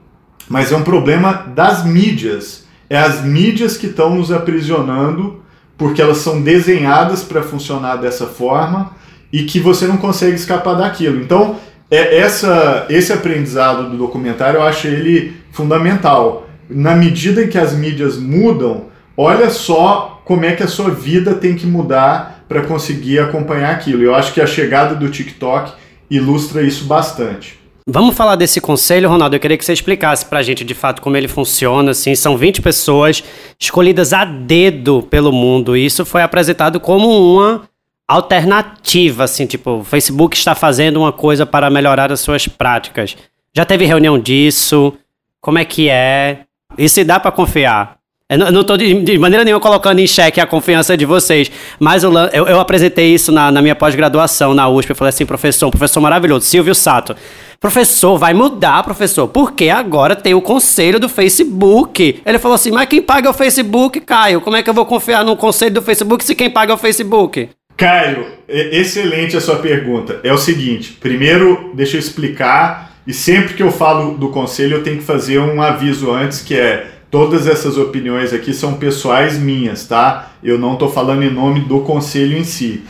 [0.48, 2.66] mas é um problema das mídias.
[2.88, 5.40] É as mídias que estão nos aprisionando
[5.78, 8.90] porque elas são desenhadas para funcionar dessa forma
[9.32, 11.22] e que você não consegue escapar daquilo.
[11.22, 11.56] Então,
[11.90, 16.48] é essa, esse aprendizado do documentário eu acho ele fundamental.
[16.68, 21.34] Na medida em que as mídias mudam, olha só como é que a sua vida
[21.34, 24.02] tem que mudar para conseguir acompanhar aquilo.
[24.02, 25.72] Eu acho que a chegada do TikTok
[26.10, 27.58] ilustra isso bastante.
[27.86, 29.36] Vamos falar desse conselho, Ronaldo.
[29.36, 31.92] Eu queria que você explicasse pra gente de fato como ele funciona.
[31.92, 33.24] Assim, são 20 pessoas
[33.58, 35.76] escolhidas a dedo pelo mundo.
[35.76, 37.62] E isso foi apresentado como uma
[38.06, 43.16] alternativa, assim, tipo, o Facebook está fazendo uma coisa para melhorar as suas práticas.
[43.54, 44.92] Já teve reunião disso?
[45.40, 46.40] Como é que é?
[46.76, 47.99] E se dá para confiar?
[48.30, 52.04] Eu não estou de, de, maneira nenhuma colocando em xeque a confiança de vocês, mas
[52.04, 54.90] eu, eu, eu apresentei isso na, na minha pós-graduação na USP.
[54.90, 57.16] Eu falei assim, professor, um professor maravilhoso, Silvio Sato.
[57.58, 62.22] Professor, vai mudar, professor, porque agora tem o conselho do Facebook.
[62.24, 64.40] Ele falou assim: mas quem paga é o Facebook, Caio?
[64.40, 66.78] Como é que eu vou confiar no conselho do Facebook se quem paga é o
[66.78, 67.50] Facebook?
[67.76, 70.20] Caio, excelente a sua pergunta.
[70.22, 74.82] É o seguinte: primeiro, deixa eu explicar, e sempre que eu falo do conselho, eu
[74.82, 76.86] tenho que fazer um aviso antes que é.
[77.10, 80.32] Todas essas opiniões aqui são pessoais minhas, tá?
[80.42, 82.82] Eu não estou falando em nome do conselho em si.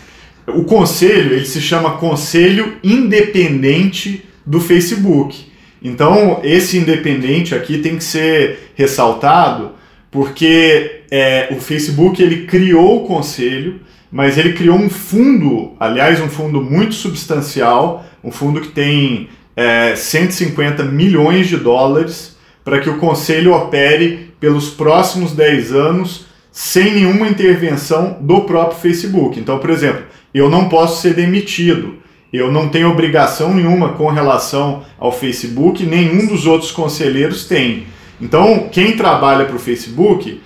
[0.47, 5.47] O conselho, ele se chama Conselho Independente do Facebook.
[5.83, 9.73] Então, esse independente aqui tem que ser ressaltado
[10.11, 13.81] porque é, o Facebook ele criou o conselho,
[14.11, 19.95] mas ele criou um fundo, aliás, um fundo muito substancial, um fundo que tem é,
[19.95, 27.29] 150 milhões de dólares para que o conselho opere pelos próximos 10 anos sem nenhuma
[27.29, 29.39] intervenção do próprio Facebook.
[29.39, 32.01] Então, por exemplo, eu não posso ser demitido
[32.33, 37.87] eu não tenho obrigação nenhuma com relação ao Facebook, nenhum dos outros conselheiros tem.
[38.21, 40.41] Então, quem trabalha para o Facebook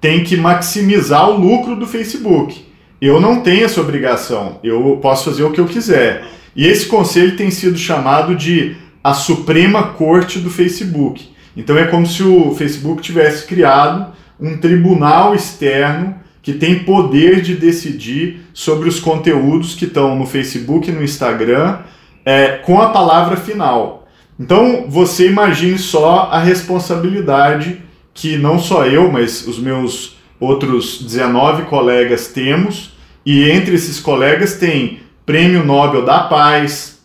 [0.00, 2.66] tem que maximizar o lucro do Facebook.
[3.00, 6.26] Eu não tenho essa obrigação, eu posso fazer o que eu quiser.
[6.54, 11.29] E esse conselho tem sido chamado de a Suprema Corte do Facebook.
[11.56, 17.54] Então é como se o Facebook tivesse criado um tribunal externo que tem poder de
[17.54, 21.78] decidir sobre os conteúdos que estão no Facebook e no Instagram
[22.24, 24.08] é, com a palavra final.
[24.38, 27.82] Então você imagine só a responsabilidade
[28.14, 34.54] que não só eu, mas os meus outros 19 colegas temos, e entre esses colegas
[34.54, 37.00] tem Prêmio Nobel da Paz,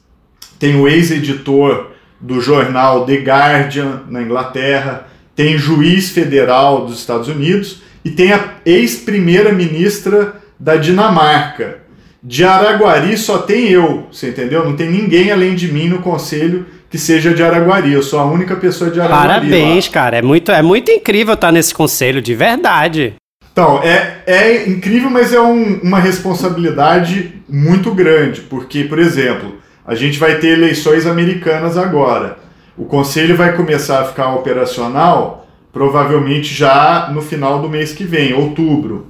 [0.58, 7.82] tem o ex-editor do jornal The Guardian na Inglaterra, tem juiz federal dos Estados Unidos
[8.04, 11.80] e tem a ex-primeira-ministra da Dinamarca.
[12.23, 14.65] De Araguari só tem eu, você entendeu?
[14.65, 17.91] Não tem ninguém além de mim no conselho que seja de Araguari.
[17.91, 19.28] Eu sou a única pessoa de Araguari.
[19.28, 19.93] Parabéns, lá.
[19.93, 20.17] cara.
[20.17, 23.13] É muito, é muito incrível estar nesse conselho, de verdade.
[23.51, 29.95] Então, é, é incrível, mas é um, uma responsabilidade muito grande, porque, por exemplo, a
[29.95, 32.38] gente vai ter eleições americanas agora.
[32.78, 35.45] O conselho vai começar a ficar operacional
[35.76, 39.08] provavelmente já no final do mês que vem, outubro.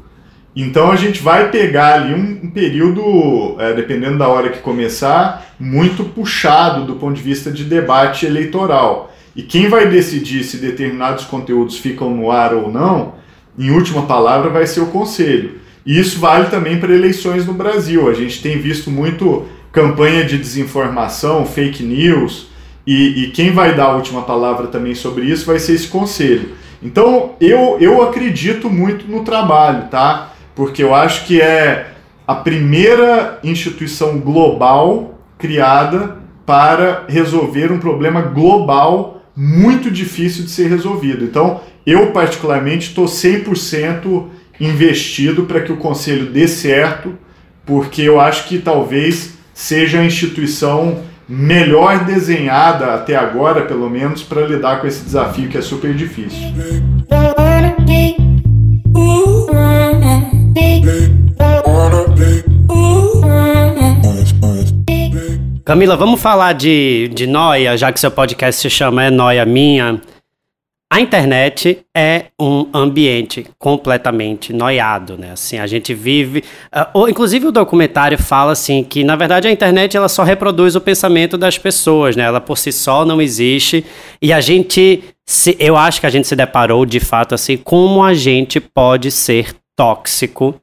[0.56, 6.04] Então a gente vai pegar ali um, período, é, dependendo da hora que começar, muito
[6.04, 9.14] puxado do ponto de vista de debate eleitoral.
[9.36, 13.14] E quem vai decidir se determinados conteúdos ficam no ar ou não,
[13.60, 15.60] em última palavra, vai ser o Conselho.
[15.86, 18.10] E isso vale também para eleições no Brasil.
[18.10, 22.48] A gente tem visto muito campanha de desinformação, fake news,
[22.88, 26.54] e, e quem vai dar a última palavra também sobre isso vai ser esse Conselho.
[26.82, 30.32] Então eu, eu acredito muito no trabalho, tá?
[30.56, 31.92] porque eu acho que é
[32.26, 41.26] a primeira instituição global criada para resolver um problema global muito difícil de ser resolvido.
[41.26, 44.28] Então, eu particularmente estou 100%
[44.60, 47.16] investido para que o conselho dê certo,
[47.66, 54.46] porque eu acho que talvez seja a instituição melhor desenhada até agora, pelo menos, para
[54.46, 56.54] lidar com esse desafio que é super difícil.
[65.64, 70.00] Camila, vamos falar de, de noia, já que seu podcast se chama É Noia Minha.
[70.96, 75.32] A internet é um ambiente completamente noiado, né?
[75.34, 76.42] Assim, a gente vive.
[76.96, 80.80] Uh, inclusive, o documentário fala assim que, na verdade, a internet ela só reproduz o
[80.80, 82.24] pensamento das pessoas, né?
[82.24, 83.86] Ela por si só não existe.
[84.22, 85.04] E a gente.
[85.26, 89.12] Se, eu acho que a gente se deparou de fato assim, como a gente pode
[89.12, 90.56] ser tóxico.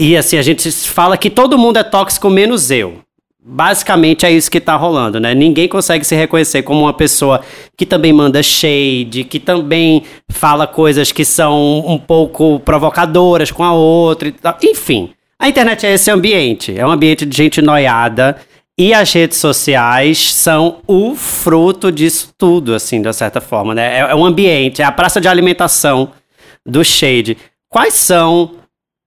[0.00, 3.02] E assim, a gente fala que todo mundo é tóxico, menos eu.
[3.48, 5.32] Basicamente é isso que tá rolando, né?
[5.32, 7.40] Ninguém consegue se reconhecer como uma pessoa
[7.76, 13.72] que também manda shade, que também fala coisas que são um pouco provocadoras com a
[13.72, 14.34] outra.
[14.64, 16.76] Enfim, a internet é esse ambiente.
[16.76, 18.36] É um ambiente de gente noiada.
[18.76, 23.98] E as redes sociais são o fruto disso tudo, assim, de certa forma, né?
[23.98, 26.10] É, é um ambiente, é a praça de alimentação
[26.66, 27.38] do shade.
[27.68, 28.56] Quais são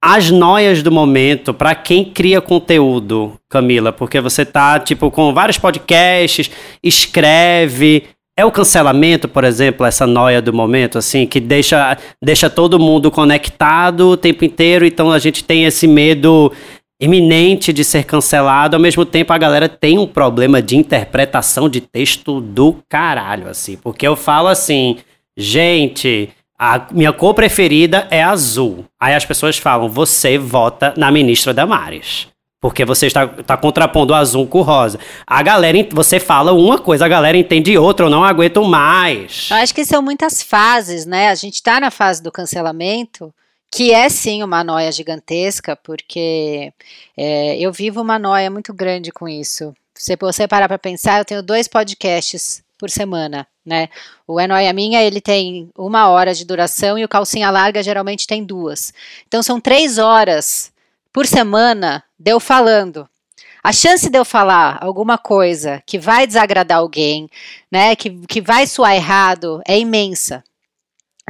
[0.01, 3.91] as noias do momento para quem cria conteúdo, Camila?
[3.91, 6.49] Porque você tá, tipo, com vários podcasts,
[6.81, 8.03] escreve.
[8.37, 13.11] É o cancelamento, por exemplo, essa noia do momento, assim, que deixa, deixa todo mundo
[13.11, 16.49] conectado o tempo inteiro, então a gente tem esse medo
[17.01, 21.81] iminente de ser cancelado, ao mesmo tempo a galera tem um problema de interpretação de
[21.81, 24.97] texto do caralho, assim, porque eu falo assim,
[25.37, 28.83] gente, a minha cor preferida é azul.
[28.99, 32.27] Aí as pessoas falam, você vota na ministra Damares.
[32.59, 34.99] Porque você está, está contrapondo azul com rosa.
[35.25, 39.47] A galera, você fala uma coisa, a galera entende outra, eu não aguento mais.
[39.49, 41.29] Eu acho que são muitas fases, né?
[41.29, 43.33] A gente está na fase do cancelamento,
[43.71, 46.73] que é sim uma noia gigantesca, porque
[47.15, 49.73] é, eu vivo uma noia muito grande com isso.
[49.95, 53.87] Se você parar para pensar, eu tenho dois podcasts por semana, né?
[54.27, 58.25] O É Noia Minha, ele tem uma hora de duração e o Calcinha Larga geralmente
[58.25, 58.91] tem duas.
[59.27, 60.73] Então são três horas
[61.13, 63.07] por semana de eu falando.
[63.63, 67.29] A chance de eu falar alguma coisa que vai desagradar alguém,
[67.71, 70.43] né, que, que vai soar errado, é imensa.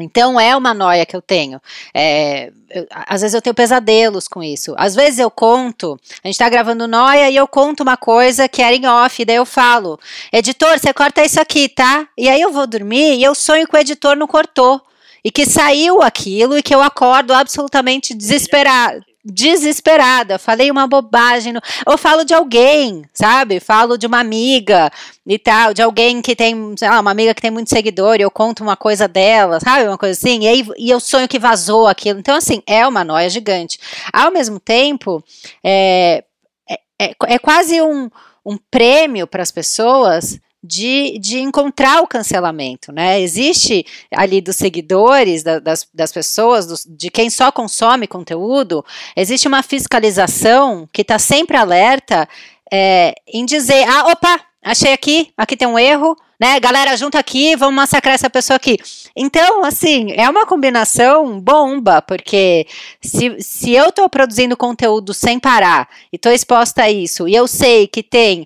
[0.01, 1.61] Então é uma noia que eu tenho.
[1.93, 4.73] É, eu, às vezes eu tenho pesadelos com isso.
[4.77, 8.61] Às vezes eu conto, a gente tá gravando noia e eu conto uma coisa que
[8.61, 9.99] era em off, daí eu falo,
[10.31, 12.07] editor, você corta isso aqui, tá?
[12.17, 14.81] E aí eu vou dormir e eu sonho que o editor não cortou.
[15.21, 21.61] E que saiu aquilo e que eu acordo absolutamente desesperado desesperada, falei uma bobagem, no...
[21.85, 23.59] ou falo de alguém, sabe?
[23.59, 24.91] Falo de uma amiga
[25.25, 28.21] e tal, de alguém que tem, sei lá, uma amiga que tem muito seguidor e
[28.21, 29.87] eu conto uma coisa dela, sabe?
[29.87, 32.19] Uma coisa assim, e aí e eu sonho que vazou aquilo.
[32.19, 33.79] Então, assim, é uma noia gigante.
[34.11, 35.23] Ao mesmo tempo,
[35.63, 36.23] é,
[36.69, 38.09] é, é, é quase um,
[38.45, 43.19] um prêmio para as pessoas de, de encontrar o cancelamento, né?
[43.21, 48.83] Existe ali dos seguidores, da, das, das pessoas, dos, de quem só consome conteúdo,
[49.15, 52.27] existe uma fiscalização que está sempre alerta
[52.71, 56.59] é, em dizer, ah, opa, achei aqui, aqui tem um erro, né?
[56.59, 58.77] Galera, junta aqui, vamos massacrar essa pessoa aqui.
[59.15, 62.67] Então, assim, é uma combinação bomba, porque
[63.01, 67.47] se, se eu estou produzindo conteúdo sem parar e estou exposta a isso, e eu
[67.47, 68.45] sei que tem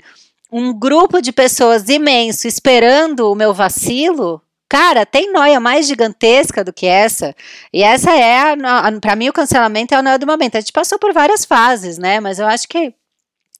[0.54, 4.39] um grupo de pessoas imenso esperando o meu vacilo,
[4.70, 7.36] cara, tem noia mais gigantesca do que essa.
[7.74, 8.56] E essa é,
[9.02, 10.56] para mim, o cancelamento é o noia do momento.
[10.56, 12.20] A gente passou por várias fases, né?
[12.20, 12.93] Mas eu acho que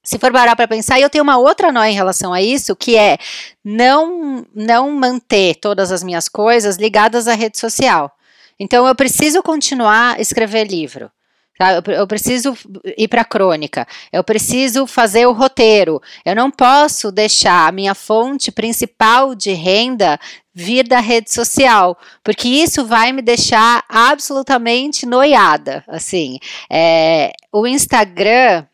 [0.04, 2.96] se for parar para pensar, eu tenho uma outra noia em relação a isso, que
[2.96, 3.18] é
[3.64, 8.12] não não manter todas as minhas coisas ligadas à rede social.
[8.56, 11.10] Então eu preciso continuar a escrever livro.
[11.56, 11.80] Tá?
[11.86, 12.56] Eu preciso
[12.98, 16.02] ir para a crônica, eu preciso fazer o roteiro.
[16.24, 20.18] Eu não posso deixar a minha fonte principal de renda
[20.52, 25.84] vir da rede social, porque isso vai me deixar absolutamente noiada.
[25.86, 26.38] Assim,
[26.70, 28.64] é, o Instagram,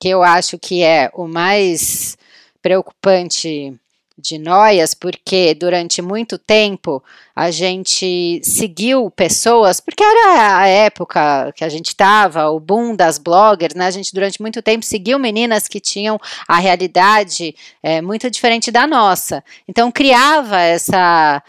[0.00, 2.16] que eu acho que é o mais
[2.62, 3.74] preocupante
[4.20, 7.02] de noias, porque durante muito tempo
[7.34, 13.18] a gente seguiu pessoas, porque era a época que a gente estava, o boom das
[13.18, 13.86] bloggers, né?
[13.86, 18.86] A gente durante muito tempo seguiu meninas que tinham a realidade é, muito diferente da
[18.86, 19.42] nossa.
[19.66, 21.42] Então criava essa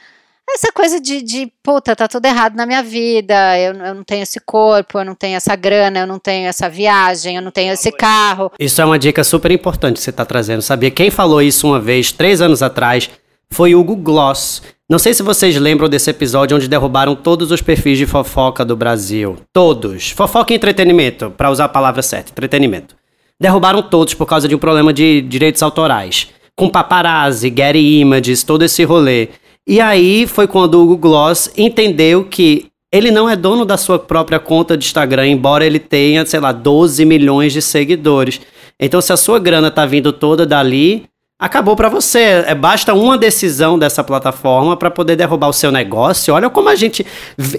[0.54, 4.24] essa coisa de, de, puta, tá tudo errado na minha vida, eu, eu, não tenho
[4.24, 7.74] esse corpo, eu não tenho essa grana, eu não tenho essa viagem, eu não tenho
[7.74, 8.52] esse carro.
[8.60, 10.92] Isso é uma dica super importante que você tá trazendo, sabia?
[10.92, 13.10] Quem falou isso uma vez, três anos atrás,
[13.50, 14.62] foi Hugo Gloss.
[14.90, 18.76] Não sei se vocês lembram desse episódio onde derrubaram todos os perfis de fofoca do
[18.76, 19.38] Brasil.
[19.54, 20.12] Todos.
[20.12, 22.96] Fofoca e entretenimento, para usar a palavra certa, entretenimento.
[23.40, 26.30] Derrubaram todos por causa de um problema de direitos autorais.
[26.56, 29.30] Com paparazzi, Getty Images, todo esse rolê.
[29.68, 33.98] E aí foi quando o Hugo Gloss entendeu que ele não é dono da sua
[33.98, 38.42] própria conta de Instagram, embora ele tenha, sei lá, 12 milhões de seguidores.
[38.80, 41.06] Então, se a sua grana tá vindo toda dali,
[41.40, 42.44] acabou para você.
[42.46, 46.34] É basta uma decisão dessa plataforma para poder derrubar o seu negócio.
[46.34, 47.06] Olha como a gente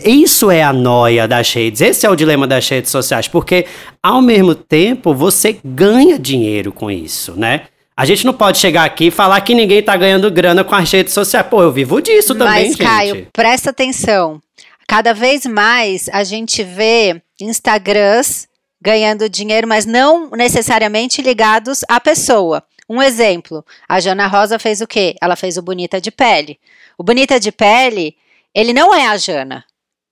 [0.05, 1.81] isso é a noia das redes.
[1.81, 3.67] Esse é o dilema das redes sociais, porque
[4.03, 7.63] ao mesmo tempo você ganha dinheiro com isso, né?
[8.03, 10.91] A gente não pode chegar aqui e falar que ninguém tá ganhando grana com as
[10.91, 11.47] redes sociais.
[11.47, 12.83] Pô, eu vivo disso também, Mas, gente.
[12.83, 14.43] Caio, presta atenção.
[14.89, 18.49] Cada vez mais a gente vê Instagrams
[18.81, 22.65] ganhando dinheiro, mas não necessariamente ligados à pessoa.
[22.91, 25.15] Um exemplo, a Jana Rosa fez o quê?
[25.23, 26.59] Ela fez o Bonita de Pele.
[26.99, 28.17] O Bonita de Pele,
[28.53, 29.65] ele não é a Jana.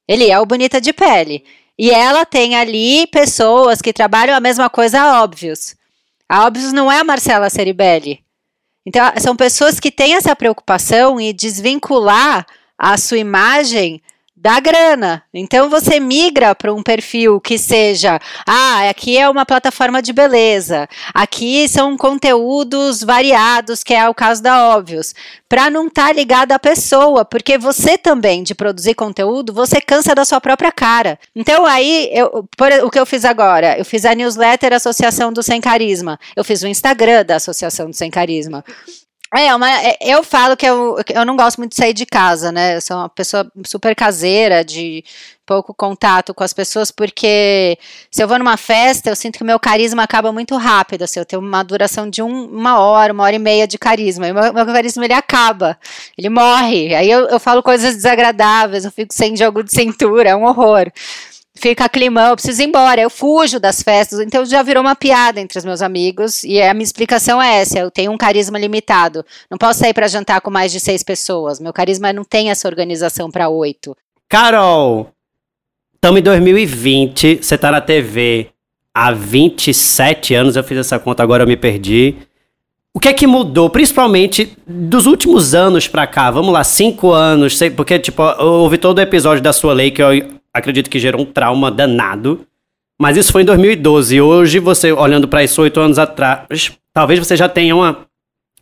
[0.07, 1.45] Ele é o Bonita de Pele.
[1.77, 5.75] E ela tem ali pessoas que trabalham a mesma coisa, óbvios.
[6.31, 8.25] A Óbvios não é a Marcela Ceribelli.
[8.87, 12.47] Então, são pessoas que têm essa preocupação em desvincular
[12.79, 14.01] a sua imagem
[14.41, 15.23] da grana.
[15.35, 20.89] Então você migra para um perfil que seja, ah, aqui é uma plataforma de beleza,
[21.13, 25.15] aqui são conteúdos variados, que é o caso da Óbvios,
[25.47, 30.15] para não estar tá ligado à pessoa, porque você também de produzir conteúdo, você cansa
[30.15, 31.19] da sua própria cara.
[31.37, 35.43] Então aí, eu, por, o que eu fiz agora, eu fiz a newsletter Associação do
[35.43, 38.65] Sem Carisma, eu fiz o Instagram da Associação do Sem Carisma.
[39.33, 42.51] É, uma, é, eu falo que eu, eu não gosto muito de sair de casa,
[42.51, 42.77] né?
[42.77, 45.05] Eu sou uma pessoa super caseira, de
[45.47, 47.79] pouco contato com as pessoas, porque
[48.11, 51.25] se eu vou numa festa, eu sinto que meu carisma acaba muito rápido, assim, eu
[51.25, 54.53] tenho uma duração de um, uma hora, uma hora e meia de carisma, e meu,
[54.53, 55.77] meu carisma ele acaba,
[56.17, 60.37] ele morre, aí eu, eu falo coisas desagradáveis, eu fico sem jogo de cintura, é
[60.37, 60.91] um horror
[61.61, 65.39] fica climão, eu preciso ir embora, eu fujo das festas, então já virou uma piada
[65.39, 69.25] entre os meus amigos, e a minha explicação é essa, eu tenho um carisma limitado,
[69.51, 72.67] não posso sair para jantar com mais de seis pessoas, meu carisma não tem essa
[72.67, 73.95] organização para oito.
[74.27, 75.11] Carol,
[75.95, 78.49] estamos em 2020, você tá na TV
[78.95, 82.17] há 27 anos, eu fiz essa conta, agora eu me perdi,
[82.95, 86.31] o que é que mudou, principalmente dos últimos anos pra cá?
[86.31, 90.03] Vamos lá, cinco anos, porque, tipo, eu ouvi todo o episódio da sua lei que
[90.03, 92.47] eu acredito que gerou um trauma danado.
[93.01, 94.17] Mas isso foi em 2012.
[94.17, 98.07] E hoje, você olhando para isso oito anos atrás, talvez você já tenha uma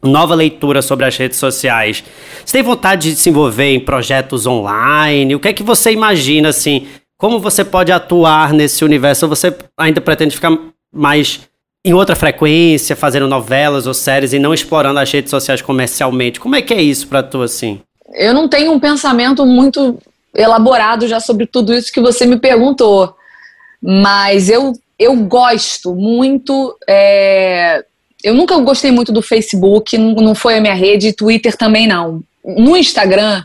[0.03, 2.05] nova leitura sobre as redes sociais.
[2.45, 5.35] Você tem vontade de se envolver em projetos online?
[5.35, 6.87] O que é que você imagina, assim?
[7.19, 9.27] Como você pode atuar nesse universo?
[9.27, 10.57] Ou você ainda pretende ficar
[10.95, 11.41] mais
[11.85, 16.39] em outra frequência, fazendo novelas ou séries e não explorando as redes sociais comercialmente?
[16.39, 17.81] Como é que é isso para tu, assim?
[18.15, 19.99] Eu não tenho um pensamento muito
[20.35, 23.15] elaborado já sobre tudo isso que você me perguntou.
[23.83, 26.77] Mas eu, eu gosto muito.
[26.89, 27.85] É,
[28.23, 32.23] eu nunca gostei muito do Facebook, não foi a minha rede, Twitter também não.
[32.45, 33.43] No Instagram,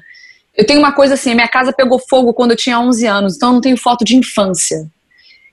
[0.56, 3.36] eu tenho uma coisa assim: a minha casa pegou fogo quando eu tinha 11 anos,
[3.36, 4.88] então eu não tenho foto de infância.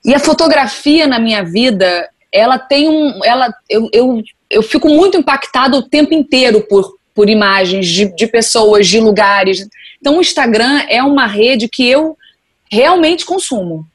[0.05, 3.25] E a fotografia na minha vida, ela tem um.
[3.25, 8.27] Ela, eu, eu, eu fico muito impactado o tempo inteiro por, por imagens de, de
[8.27, 9.67] pessoas, de lugares.
[10.01, 12.17] Então, o Instagram é uma rede que eu
[12.71, 13.87] realmente consumo.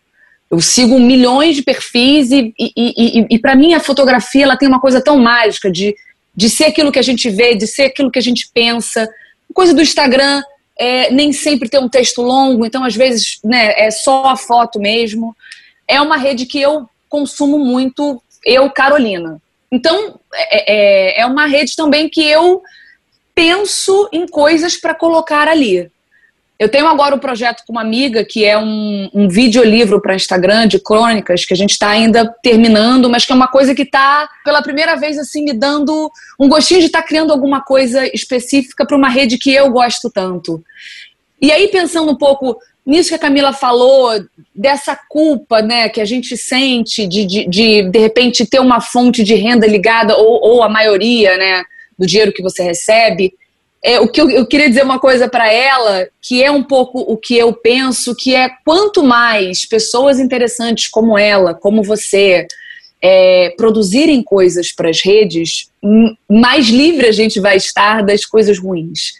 [0.49, 4.67] Eu sigo milhões de perfis e, e, e, e para mim a fotografia ela tem
[4.67, 5.95] uma coisa tão mágica de,
[6.35, 9.09] de ser aquilo que a gente vê, de ser aquilo que a gente pensa.
[9.53, 10.43] Coisa do Instagram
[10.77, 14.79] é nem sempre ter um texto longo, então às vezes né, é só a foto
[14.79, 15.35] mesmo.
[15.87, 19.41] É uma rede que eu consumo muito, eu, Carolina.
[19.71, 22.61] Então é, é, é uma rede também que eu
[23.33, 25.89] penso em coisas para colocar ali.
[26.57, 30.67] Eu tenho agora um projeto com uma amiga que é um, um videolivro para Instagram
[30.67, 34.29] de crônicas que a gente está ainda terminando, mas que é uma coisa que está
[34.43, 38.85] pela primeira vez assim me dando um gostinho de estar tá criando alguma coisa específica
[38.85, 40.63] para uma rede que eu gosto tanto.
[41.41, 44.11] E aí pensando um pouco nisso que a Camila falou,
[44.53, 49.23] dessa culpa né, que a gente sente de, de, de, de repente, ter uma fonte
[49.23, 51.63] de renda ligada, ou, ou a maioria né,
[51.97, 53.33] do dinheiro que você recebe.
[53.87, 57.01] É, o que eu, eu queria dizer uma coisa para ela, que é um pouco
[57.01, 62.47] o que eu penso, que é quanto mais pessoas interessantes como ela, como você,
[62.99, 65.69] é, produzirem coisas para as redes,
[66.27, 69.13] mais livre a gente vai estar das coisas ruins.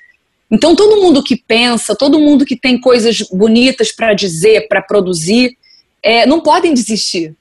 [0.50, 5.56] Então, todo mundo que pensa, todo mundo que tem coisas bonitas para dizer, para produzir,
[6.02, 7.36] é, não podem desistir.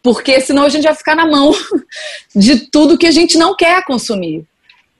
[0.00, 1.50] Porque senão a gente vai ficar na mão
[2.32, 4.44] de tudo que a gente não quer consumir.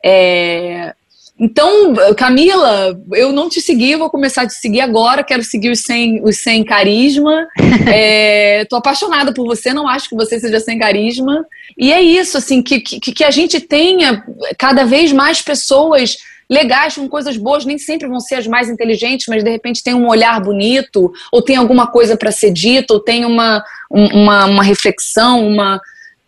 [0.04, 0.92] É,
[1.38, 5.22] então, Camila, eu não te segui, vou começar a te seguir agora.
[5.22, 7.46] Quero seguir os sem, os sem carisma.
[7.88, 11.46] É, apaixonada por você, não acho que você seja sem carisma.
[11.78, 14.24] E é isso, assim, que, que, que a gente tenha
[14.58, 16.16] cada vez mais pessoas
[16.48, 19.94] legais, com coisas boas, nem sempre vão ser as mais inteligentes, mas de repente tem
[19.94, 24.62] um olhar bonito, ou tem alguma coisa para ser dita, ou tem uma, uma, uma
[24.62, 25.80] reflexão, uma.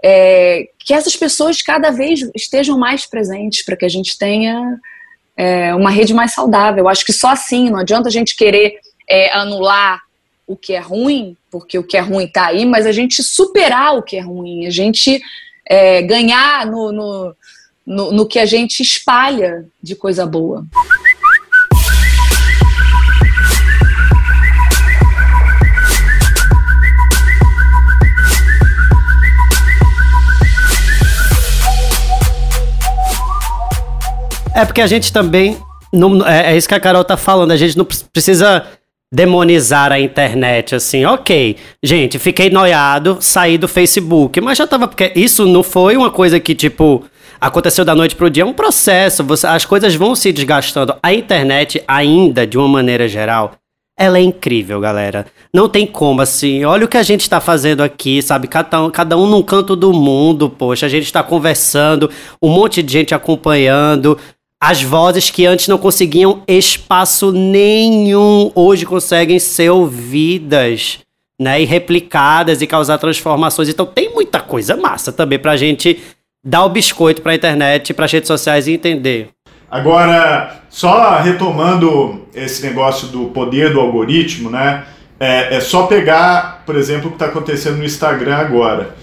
[0.02, 4.78] É, que essas pessoas cada vez estejam mais presentes para que a gente tenha
[5.38, 6.84] é, uma rede mais saudável.
[6.84, 10.02] Eu acho que só assim, não adianta a gente querer é, anular
[10.46, 13.96] o que é ruim, porque o que é ruim está aí, mas a gente superar
[13.96, 15.22] o que é ruim, a gente
[15.64, 17.36] é, ganhar no, no
[17.88, 20.66] no, no que a gente espalha de coisa boa.
[34.58, 35.56] É porque a gente também.
[35.92, 37.52] Não, é, é, isso que a Carol tá falando.
[37.52, 38.66] A gente não precisa
[39.14, 41.04] demonizar a internet assim.
[41.04, 44.88] Ok, gente, fiquei noiado, saí do Facebook, mas já tava.
[44.88, 47.04] Porque isso não foi uma coisa que, tipo
[47.40, 50.96] aconteceu da noite pro dia, é um processo, você, as coisas vão se desgastando.
[51.00, 53.54] A internet, ainda, de uma maneira geral,
[53.98, 55.26] ela é incrível, galera.
[55.52, 56.64] Não tem como, assim.
[56.64, 58.46] Olha o que a gente está fazendo aqui, sabe?
[58.46, 60.86] Cada um, cada um num canto do mundo, poxa.
[60.86, 62.08] A gente está conversando,
[62.40, 64.16] um monte de gente acompanhando.
[64.60, 70.98] As vozes que antes não conseguiam espaço nenhum, hoje conseguem ser ouvidas,
[71.40, 71.62] né?
[71.62, 73.68] E replicadas e causar transformações.
[73.68, 76.00] Então tem muita coisa massa também pra gente
[76.44, 79.28] dar o biscoito para a internet, para as redes sociais e entender.
[79.70, 84.84] Agora, só retomando esse negócio do poder do algoritmo, né?
[85.20, 88.96] É, é só pegar, por exemplo, o que está acontecendo no Instagram agora.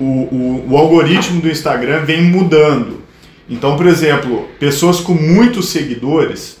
[0.00, 3.01] O, o, o algoritmo do Instagram vem mudando.
[3.52, 6.58] Então, por exemplo, pessoas com muitos seguidores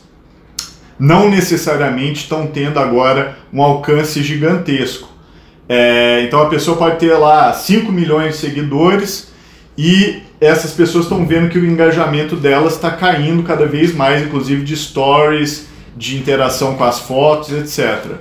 [0.98, 5.08] não necessariamente estão tendo agora um alcance gigantesco.
[5.66, 9.32] É, então a pessoa pode ter lá 5 milhões de seguidores
[9.76, 14.62] e essas pessoas estão vendo que o engajamento delas está caindo cada vez mais, inclusive
[14.62, 18.16] de stories, de interação com as fotos, etc.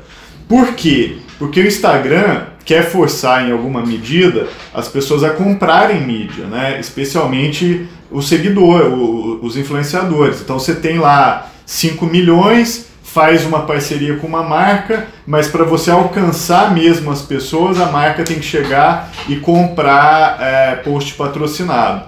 [0.47, 1.17] Por quê?
[1.37, 6.79] Porque o Instagram quer forçar em alguma medida as pessoas a comprarem mídia, né?
[6.79, 10.41] especialmente o seguidor, o, os influenciadores.
[10.41, 15.91] Então você tem lá 5 milhões, faz uma parceria com uma marca, mas para você
[15.91, 22.05] alcançar mesmo as pessoas, a marca tem que chegar e comprar é, post patrocinado.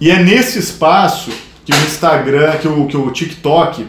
[0.00, 1.30] E é nesse espaço
[1.64, 3.86] que o Instagram, que o, que o TikTok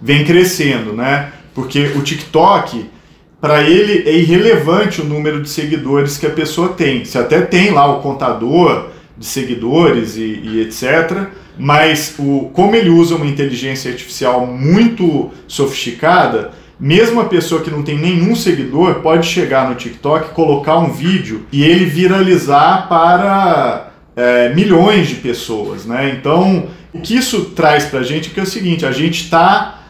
[0.00, 1.32] vem crescendo, né?
[1.54, 2.88] Porque o TikTok,
[3.40, 7.04] para ele, é irrelevante o número de seguidores que a pessoa tem.
[7.04, 12.90] Você até tem lá o contador de seguidores e, e etc mas o, como ele
[12.90, 19.26] usa uma inteligência artificial muito sofisticada, mesmo a pessoa que não tem nenhum seguidor pode
[19.26, 26.14] chegar no TikTok, colocar um vídeo e ele viralizar para é, milhões de pessoas, né?
[26.18, 29.84] Então, o que isso traz para a gente é, é o seguinte: a gente está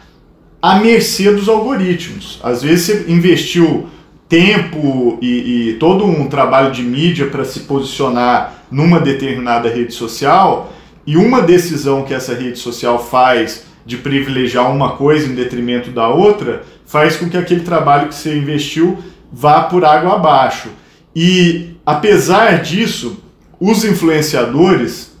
[0.61, 2.39] à mercê dos algoritmos.
[2.41, 3.87] Às vezes você investiu
[4.29, 10.73] tempo e, e todo um trabalho de mídia para se posicionar numa determinada rede social
[11.05, 16.09] e uma decisão que essa rede social faz de privilegiar uma coisa em detrimento da
[16.09, 18.97] outra faz com que aquele trabalho que você investiu
[19.31, 20.69] vá por água abaixo.
[21.15, 23.23] E apesar disso,
[23.59, 25.15] os influenciadores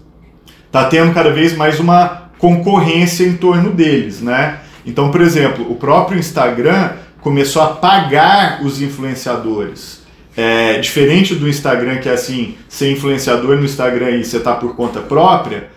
[0.71, 4.59] tá tendo cada vez mais uma concorrência em torno deles, né?
[4.85, 6.91] Então, por exemplo, o próprio Instagram
[7.27, 10.01] começou a pagar os influenciadores.
[10.35, 14.77] É, diferente do Instagram, que é assim, ser influenciador no Instagram e você tá por
[14.77, 15.67] conta própria,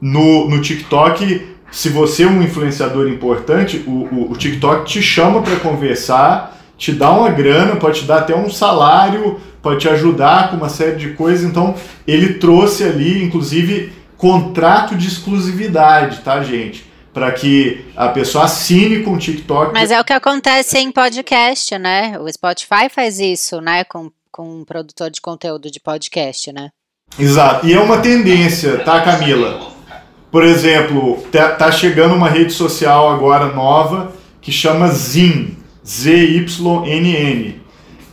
[0.00, 5.42] no, no TikTok se você é um influenciador importante, o, o, o TikTok te chama
[5.42, 10.50] para conversar, te dá uma grana, pode te dar até um salário, pode te ajudar
[10.50, 11.44] com uma série de coisas.
[11.44, 11.74] Então,
[12.06, 16.91] ele trouxe ali, inclusive, contrato de exclusividade, tá, gente?
[17.12, 19.72] Para que a pessoa assine com o TikTok.
[19.72, 22.18] Mas é o que acontece em podcast, né?
[22.18, 23.84] O Spotify faz isso, né?
[23.84, 26.70] Com, com um produtor de conteúdo de podcast, né?
[27.18, 27.66] Exato.
[27.66, 29.72] E é uma tendência, tá, Camila?
[30.30, 37.60] Por exemplo, tá, tá chegando uma rede social agora nova que chama Zin, Z-Y-N-N.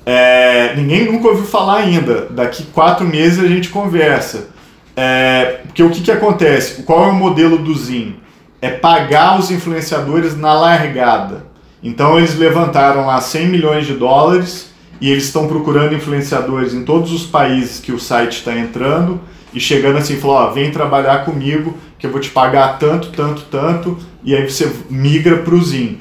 [0.05, 2.27] É, ninguém nunca ouviu falar ainda.
[2.29, 4.49] Daqui quatro meses a gente conversa.
[4.95, 6.83] É, porque o que, que acontece?
[6.83, 8.15] Qual é o modelo do Zin?
[8.62, 11.45] É pagar os influenciadores na largada.
[11.82, 17.12] Então eles levantaram lá 100 milhões de dólares e eles estão procurando influenciadores em todos
[17.14, 19.20] os países que o site está entrando
[19.53, 23.43] e chegando assim, falou, ó, vem trabalhar comigo que eu vou te pagar tanto, tanto,
[23.49, 25.97] tanto e aí você migra para o Zin.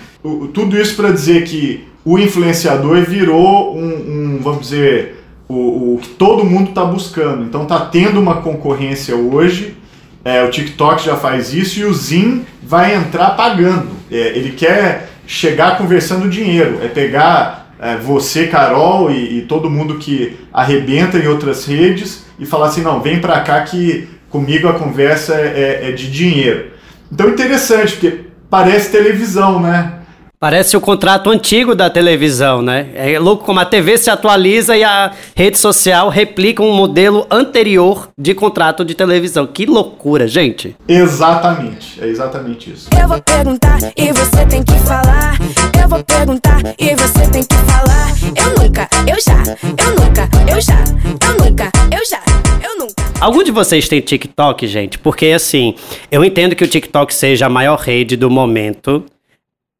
[0.52, 6.08] Tudo isso para dizer que o influenciador virou um, um vamos dizer, o, o, que
[6.10, 7.44] todo mundo está buscando.
[7.44, 9.76] Então está tendo uma concorrência hoje.
[10.24, 13.90] É, o TikTok já faz isso e o Zin vai entrar pagando.
[14.10, 19.98] É, ele quer chegar conversando dinheiro, é pegar é, você, Carol e, e, todo mundo
[19.98, 24.74] que arrebenta em outras redes e falar assim, não, vem para cá que comigo a
[24.74, 26.70] conversa é, é, é de dinheiro.
[27.10, 29.97] Então interessante, porque parece televisão, né?
[30.40, 32.90] Parece o contrato antigo da televisão, né?
[32.94, 38.08] É louco como a TV se atualiza e a rede social replica um modelo anterior
[38.16, 39.48] de contrato de televisão.
[39.48, 40.76] Que loucura, gente.
[40.86, 42.88] Exatamente, é exatamente isso.
[42.96, 45.36] Eu vou perguntar e você tem que falar.
[45.82, 48.08] Eu vou perguntar e você tem que falar.
[48.36, 49.42] Eu nunca, eu já,
[49.76, 50.84] eu nunca, eu já,
[51.26, 52.22] eu nunca, eu já,
[52.62, 52.94] eu nunca.
[53.20, 55.00] Algum de vocês tem TikTok, gente?
[55.00, 55.74] Porque assim,
[56.12, 59.04] eu entendo que o TikTok seja a maior rede do momento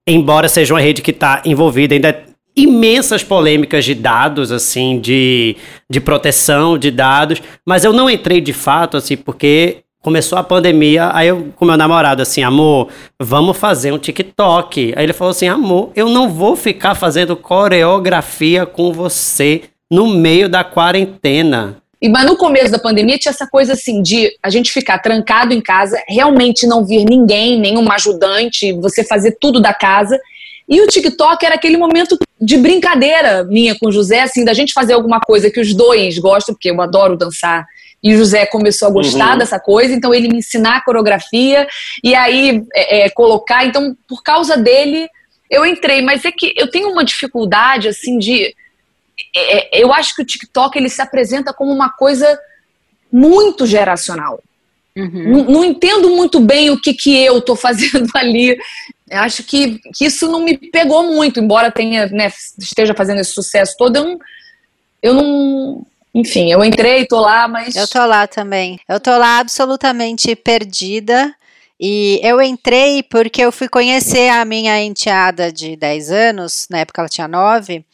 [0.09, 2.00] embora seja uma rede que está envolvida em
[2.56, 5.56] imensas polêmicas de dados, assim, de,
[5.88, 11.11] de proteção de dados, mas eu não entrei de fato, assim, porque começou a pandemia,
[11.12, 12.88] aí eu com meu namorado assim, amor,
[13.20, 14.94] vamos fazer um TikTok.
[14.96, 20.48] Aí ele falou assim, amor, eu não vou ficar fazendo coreografia com você no meio
[20.48, 21.76] da quarentena.
[22.01, 25.53] E, mas no começo da pandemia tinha essa coisa assim de a gente ficar trancado
[25.53, 30.18] em casa, realmente não vir ninguém, nenhum ajudante, você fazer tudo da casa.
[30.68, 34.72] E o TikTok era aquele momento de brincadeira minha com o José, assim, da gente
[34.72, 37.66] fazer alguma coisa que os dois gostam, porque eu adoro dançar.
[38.03, 39.38] E o José começou a gostar uhum.
[39.38, 41.66] dessa coisa, então ele me ensinar a coreografia
[42.05, 43.64] e aí é, é, colocar.
[43.66, 45.09] Então, por causa dele,
[45.51, 46.01] eu entrei.
[46.01, 48.55] Mas é que eu tenho uma dificuldade, assim, de
[49.34, 52.38] é, é, eu acho que o TikTok ele se apresenta como uma coisa
[53.10, 54.42] muito geracional.
[54.96, 55.30] Uhum.
[55.30, 58.58] Não, não, entendo muito bem o que, que eu estou fazendo ali.
[59.08, 63.32] Eu acho que, que isso não me pegou muito, embora tenha, né, esteja fazendo esse
[63.32, 63.96] sucesso todo.
[63.96, 64.18] Eu não,
[65.02, 65.86] eu não.
[66.14, 67.76] Enfim, eu entrei, tô lá, mas.
[67.76, 68.80] Eu tô lá também.
[68.88, 71.34] Eu tô lá absolutamente perdida.
[71.81, 77.01] E eu entrei porque eu fui conhecer a minha enteada de 10 anos, na época
[77.01, 77.85] ela tinha 9,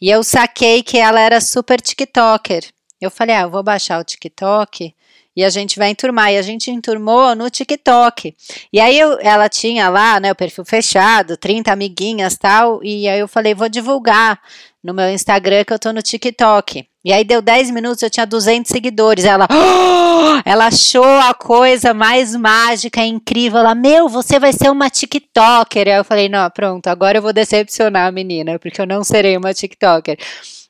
[0.00, 2.64] e eu saquei que ela era super TikToker.
[3.00, 4.94] Eu falei, ah, eu vou baixar o TikTok
[5.34, 6.32] e a gente vai enturmar.
[6.32, 8.34] E a gente enturmou no TikTok.
[8.72, 12.82] E aí eu, ela tinha lá, né, o perfil fechado, 30 amiguinhas tal.
[12.82, 14.40] E aí eu falei, vou divulgar
[14.82, 16.86] no meu Instagram que eu tô no TikTok.
[17.02, 19.24] E aí deu 10 minutos, eu tinha 200 seguidores.
[19.24, 20.42] Ela, oh!
[20.44, 23.60] ela achou a coisa mais mágica, incrível.
[23.60, 25.88] Ela, meu, você vai ser uma TikToker.
[25.88, 29.36] Aí eu falei, não, pronto, agora eu vou decepcionar a menina, porque eu não serei
[29.36, 30.18] uma TikToker.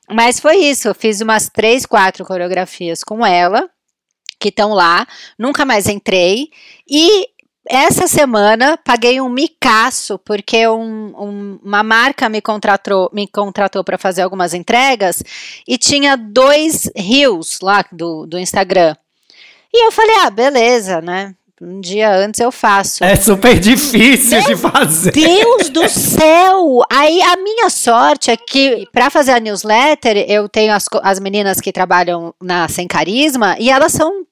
[0.09, 3.69] Mas foi isso, eu fiz umas três, quatro coreografias com ela,
[4.39, 5.07] que estão lá,
[5.37, 6.49] nunca mais entrei.
[6.89, 7.27] E
[7.69, 13.97] essa semana paguei um micaço porque um, um, uma marca me contratou me contratou para
[13.97, 15.23] fazer algumas entregas
[15.67, 18.95] e tinha dois rios lá do, do Instagram.
[19.73, 21.33] E eu falei, ah, beleza, né?
[21.61, 23.03] Um dia antes eu faço.
[23.03, 25.11] É super difícil Meu de fazer.
[25.11, 26.81] Deus do céu!
[26.91, 31.61] Aí a minha sorte é que para fazer a newsletter eu tenho as, as meninas
[31.61, 34.25] que trabalham na Sem Carisma e elas são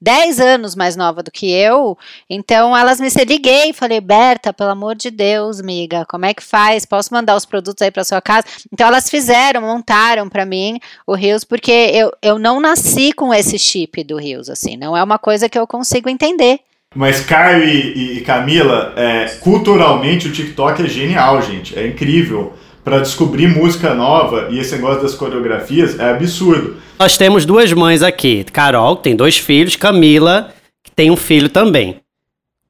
[0.00, 1.96] 10 anos mais nova do que eu,
[2.28, 6.84] então elas me liguei, falei, Berta, pelo amor de Deus, miga, como é que faz?
[6.84, 8.46] Posso mandar os produtos aí para sua casa?
[8.72, 13.58] Então elas fizeram, montaram para mim o Rios, porque eu, eu não nasci com esse
[13.58, 16.60] chip do Rios, assim, não é uma coisa que eu consigo entender.
[16.94, 22.54] Mas Caio e, e Camila, é, culturalmente o TikTok é genial, gente, é incrível
[22.88, 26.78] para descobrir música nova e esse negócio das coreografias é absurdo.
[26.98, 28.44] Nós temos duas mães aqui.
[28.44, 32.00] Carol, que tem dois filhos, Camila, que tem um filho também.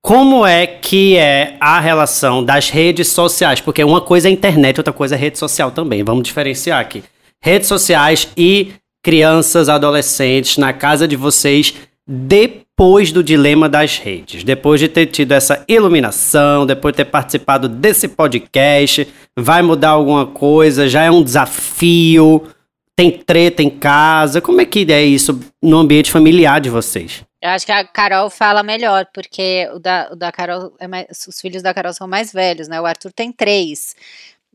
[0.02, 3.60] Como é que é a relação das redes sociais?
[3.60, 6.02] Porque uma coisa é internet, outra coisa é rede social também.
[6.02, 7.04] Vamos diferenciar aqui.
[7.40, 11.74] Redes sociais e crianças, adolescentes na casa de vocês
[12.10, 17.68] depois do dilema das redes, depois de ter tido essa iluminação, depois de ter participado
[17.68, 19.06] desse podcast,
[19.36, 20.88] vai mudar alguma coisa?
[20.88, 22.48] Já é um desafio?
[22.96, 24.40] Tem treta em casa?
[24.40, 27.22] Como é que é isso no ambiente familiar de vocês?
[27.42, 31.06] Eu acho que a Carol fala melhor, porque o da, o da Carol, é mais,
[31.28, 32.80] os filhos da Carol são mais velhos, né?
[32.80, 33.94] O Arthur tem três.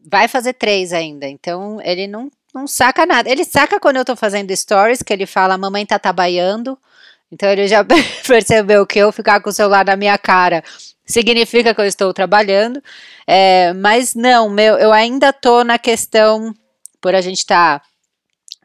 [0.06, 3.30] Vai fazer três ainda, então ele não, não saca nada.
[3.30, 6.78] Ele saca quando eu tô fazendo stories, que ele fala, mamãe tá trabalhando.
[7.34, 7.84] Então ele já
[8.28, 10.64] percebeu que eu ficar com o celular na minha cara
[11.06, 12.82] significa que eu estou trabalhando.
[13.26, 16.54] É, mas não, meu, eu ainda tô na questão,
[17.02, 17.80] por a gente estar.
[17.80, 17.86] Tá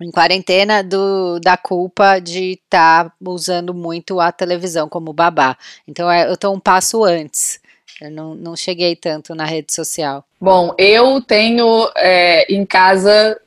[0.01, 5.57] em quarentena do, da culpa de estar tá usando muito a televisão como babá.
[5.89, 7.59] Então é, eu estou um passo antes.
[8.01, 10.25] Eu não, não cheguei tanto na rede social.
[10.41, 13.41] Bom, eu tenho é, em casa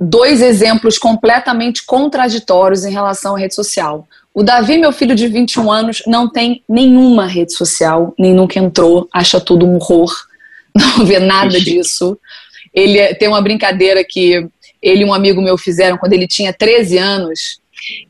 [0.00, 4.06] dois exemplos completamente contraditórios em relação à rede social.
[4.34, 9.08] O Davi, meu filho de 21 anos, não tem nenhuma rede social, nem nunca entrou,
[9.12, 10.10] acha tudo um horror,
[10.74, 12.18] não vê nada disso.
[12.72, 14.48] Ele é, tem uma brincadeira que
[14.80, 17.60] ele e um amigo meu fizeram quando ele tinha 13 anos,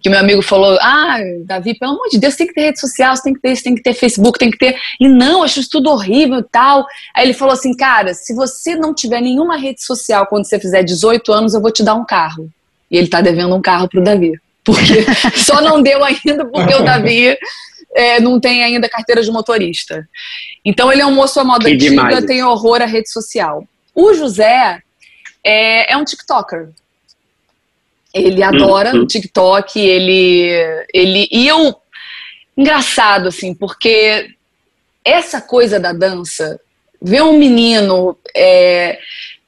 [0.01, 3.14] que meu amigo falou: Ah, Davi, pelo amor de Deus, tem que ter rede social,
[3.23, 4.77] tem que ter isso, tem que ter Facebook, tem que ter.
[5.01, 6.87] E não, acho isso tudo horrível e tal.
[7.14, 10.83] Aí ele falou assim: Cara, se você não tiver nenhuma rede social quando você fizer
[10.83, 12.49] 18 anos, eu vou te dar um carro.
[12.91, 14.39] E ele tá devendo um carro pro Davi.
[14.64, 15.04] Porque
[15.36, 17.36] só não deu ainda porque o Davi
[17.94, 20.08] é, não tem ainda carteira de motorista.
[20.64, 22.24] Então ele é um moço à moda que antiga, demais.
[22.24, 23.66] tem horror à rede social.
[23.94, 24.80] O José
[25.44, 26.70] é, é um TikToker.
[28.14, 29.02] Ele adora uhum.
[29.02, 31.28] o TikTok, ele, ele.
[31.30, 31.76] E eu.
[32.54, 34.28] Engraçado, assim, porque
[35.02, 36.60] essa coisa da dança,
[37.00, 38.98] ver um menino é,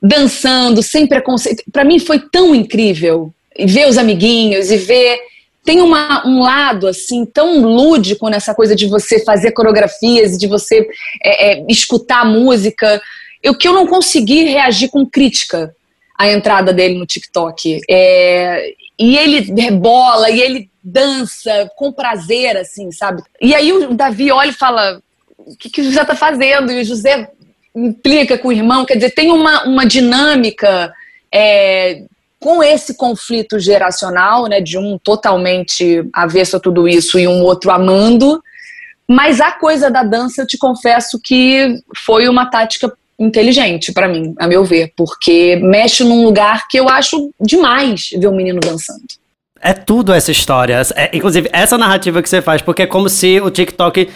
[0.02, 3.32] dançando sem preconceito, para mim foi tão incrível.
[3.56, 5.18] E ver os amiguinhos e ver.
[5.64, 10.86] Tem uma, um lado assim tão lúdico nessa coisa de você fazer coreografias, de você
[11.22, 13.00] é, é, escutar música,
[13.42, 15.74] eu que eu não consegui reagir com crítica
[16.18, 17.80] a entrada dele no TikTok.
[17.88, 23.22] É, e ele rebola, e ele dança com prazer, assim, sabe?
[23.40, 25.00] E aí o Davi olha e fala:
[25.36, 26.72] o que, que o José tá fazendo?
[26.72, 27.30] E o José
[27.74, 30.92] implica com o irmão, quer dizer, tem uma, uma dinâmica
[31.32, 32.02] é,
[32.44, 37.70] com esse conflito geracional, né, de um totalmente avesso a tudo isso e um outro
[37.70, 38.38] amando.
[39.08, 44.34] Mas a coisa da dança, eu te confesso que foi uma tática inteligente para mim,
[44.38, 49.04] a meu ver, porque mexe num lugar que eu acho demais ver um menino dançando.
[49.58, 50.82] É tudo essa história.
[50.94, 54.10] É, inclusive, essa narrativa que você faz, porque é como se o TikTok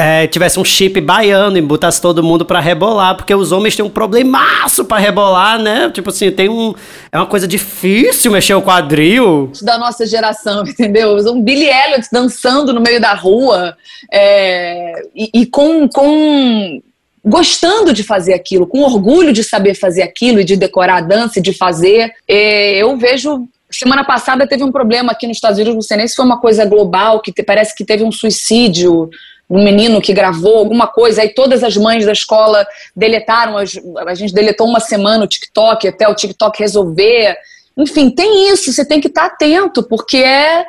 [0.00, 3.84] é, tivesse um chip baiano e botasse todo mundo para rebolar, porque os homens têm
[3.84, 5.90] um problemaço para rebolar, né?
[5.90, 6.74] Tipo assim, tem um.
[7.12, 9.52] É uma coisa difícil mexer o quadril.
[9.60, 11.16] Da nossa geração, entendeu?
[11.30, 13.76] Um Billy Elliot dançando no meio da rua
[14.10, 16.80] é, e, e com, com
[17.22, 21.40] gostando de fazer aquilo, com orgulho de saber fazer aquilo e de decorar a dança
[21.40, 22.10] e de fazer.
[22.26, 23.46] É, eu vejo.
[23.70, 26.40] Semana passada teve um problema aqui nos Estados Unidos, não sei nem se foi uma
[26.40, 29.08] coisa global, que parece que teve um suicídio
[29.50, 34.32] um menino que gravou alguma coisa, aí todas as mães da escola deletaram, a gente
[34.32, 37.36] deletou uma semana o TikTok até o TikTok resolver.
[37.76, 40.64] Enfim, tem isso, você tem que estar atento, porque é,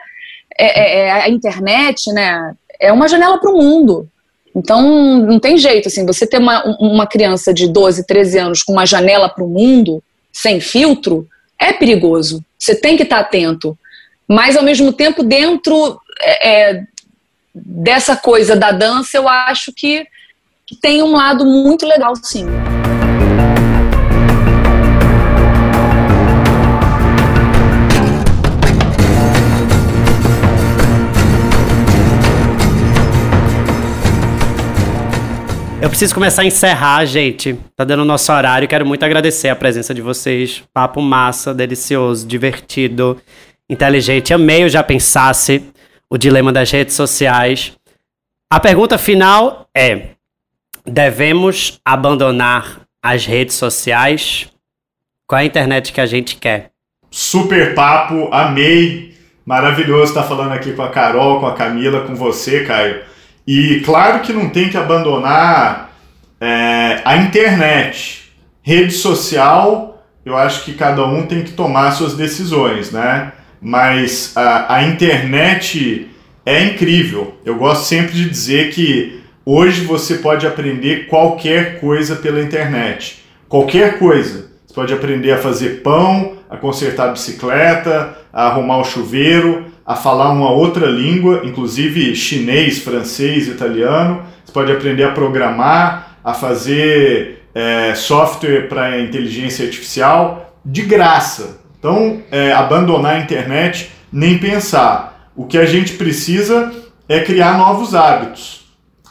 [0.57, 2.55] é, é a internet, né?
[2.79, 4.09] É uma janela para o mundo.
[4.55, 4.81] Então,
[5.19, 8.85] não tem jeito, assim, você ter uma, uma criança de 12, 13 anos com uma
[8.85, 10.03] janela para o mundo,
[10.33, 11.27] sem filtro,
[11.59, 12.43] é perigoso.
[12.57, 13.77] Você tem que estar atento.
[14.27, 16.83] Mas, ao mesmo tempo, dentro é, é
[17.53, 20.05] dessa coisa da dança, eu acho que,
[20.81, 22.45] tem um lado muito legal, sim.
[35.81, 37.57] Eu preciso começar a encerrar, gente.
[37.75, 38.67] Tá dando o nosso horário.
[38.67, 40.63] Quero muito agradecer a presença de vocês.
[40.71, 43.19] Papo massa, delicioso, divertido,
[43.67, 44.31] inteligente.
[44.31, 45.63] Amei o Já Pensasse,
[46.11, 47.71] o dilema das redes sociais.
[48.51, 50.09] A pergunta final é:
[50.85, 54.49] devemos abandonar as redes sociais?
[55.25, 56.71] Qual é a internet que a gente quer?
[57.09, 59.15] Super papo, amei.
[59.45, 63.01] Maravilhoso estar falando aqui com a Carol, com a Camila, com você, Caio.
[63.47, 65.91] E claro que não tem que abandonar
[66.39, 68.31] é, a internet.
[68.61, 73.31] Rede social, eu acho que cada um tem que tomar suas decisões, né?
[73.61, 76.09] Mas a, a internet
[76.45, 77.35] é incrível.
[77.45, 83.23] Eu gosto sempre de dizer que Hoje você pode aprender qualquer coisa pela internet.
[83.49, 84.51] Qualquer coisa.
[84.67, 89.95] Você pode aprender a fazer pão, a consertar a bicicleta, a arrumar o chuveiro, a
[89.95, 94.21] falar uma outra língua, inclusive chinês, francês, italiano.
[94.45, 101.60] Você pode aprender a programar, a fazer é, software para inteligência artificial de graça.
[101.81, 105.31] Então, é, abandonar a internet, nem pensar.
[105.35, 106.71] O que a gente precisa
[107.09, 108.67] é criar novos hábitos.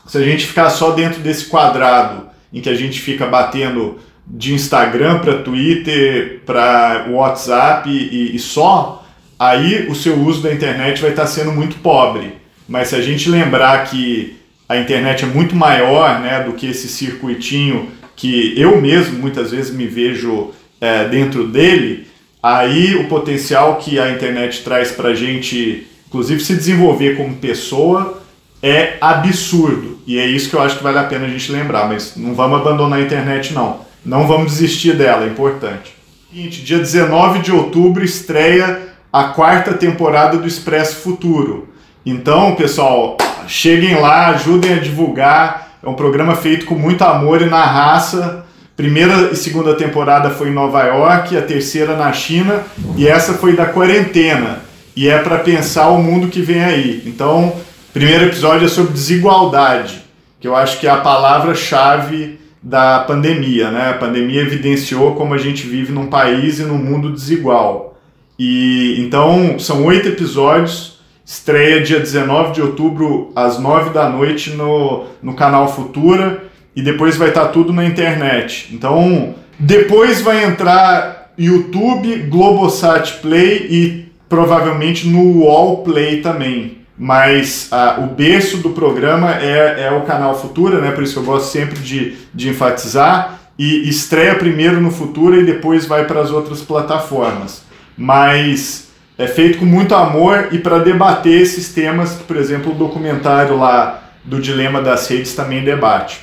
[0.06, 4.54] Se a gente ficar só dentro desse quadrado em que a gente fica batendo de
[4.54, 9.04] Instagram para Twitter, para WhatsApp e, e, só,
[9.36, 12.34] aí o seu uso da internet vai estar sendo muito pobre.
[12.68, 14.36] Mas se a gente lembrar que
[14.68, 19.74] a internet é muito maior né, do que esse circuitinho que eu mesmo muitas vezes
[19.74, 22.06] me vejo é, dentro dele,
[22.42, 28.22] aí o potencial que a internet traz para a gente, inclusive se desenvolver como pessoa,
[28.62, 29.98] é absurdo.
[30.06, 31.88] E é isso que eu acho que vale a pena a gente lembrar.
[31.88, 33.80] Mas não vamos abandonar a internet, não.
[34.04, 35.94] Não vamos desistir dela, é importante.
[36.30, 41.68] Seguinte, dia 19 de outubro estreia a quarta temporada do Expresso Futuro.
[42.04, 45.78] Então, pessoal, cheguem lá, ajudem a divulgar.
[45.82, 48.46] É um programa feito com muito amor e na raça.
[48.76, 52.62] Primeira e segunda temporada foi em Nova York, a terceira na China
[52.96, 54.60] e essa foi da quarentena.
[54.96, 57.02] E é para pensar o mundo que vem aí.
[57.06, 57.54] Então,
[57.92, 60.02] primeiro episódio é sobre desigualdade,
[60.40, 63.90] que eu acho que é a palavra-chave da pandemia, né?
[63.90, 67.98] A pandemia evidenciou como a gente vive num país e num mundo desigual.
[68.38, 75.04] E então são oito episódios, estreia dia 19 de outubro às nove da noite no,
[75.22, 78.68] no canal Futura e depois vai estar tá tudo na internet.
[78.72, 88.14] Então depois vai entrar YouTube, Globosat Play e provavelmente no Wall Play também mas o
[88.14, 90.90] berço do programa é, é o canal Futura, né?
[90.90, 95.86] por isso eu gosto sempre de, de enfatizar, e estreia primeiro no Futura e depois
[95.86, 97.62] vai para as outras plataformas.
[97.96, 103.56] Mas é feito com muito amor e para debater esses temas, por exemplo, o documentário
[103.56, 106.20] lá do Dilema das Redes também debate.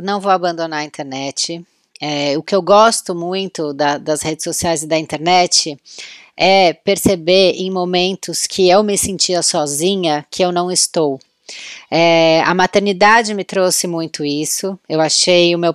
[0.00, 1.64] Não vou abandonar a internet.
[2.00, 5.76] É, o que eu gosto muito da, das redes sociais e da internet
[6.36, 11.20] é perceber em momentos que eu me sentia sozinha que eu não estou.
[11.92, 14.78] É, a maternidade me trouxe muito isso.
[14.88, 15.74] Eu achei o meu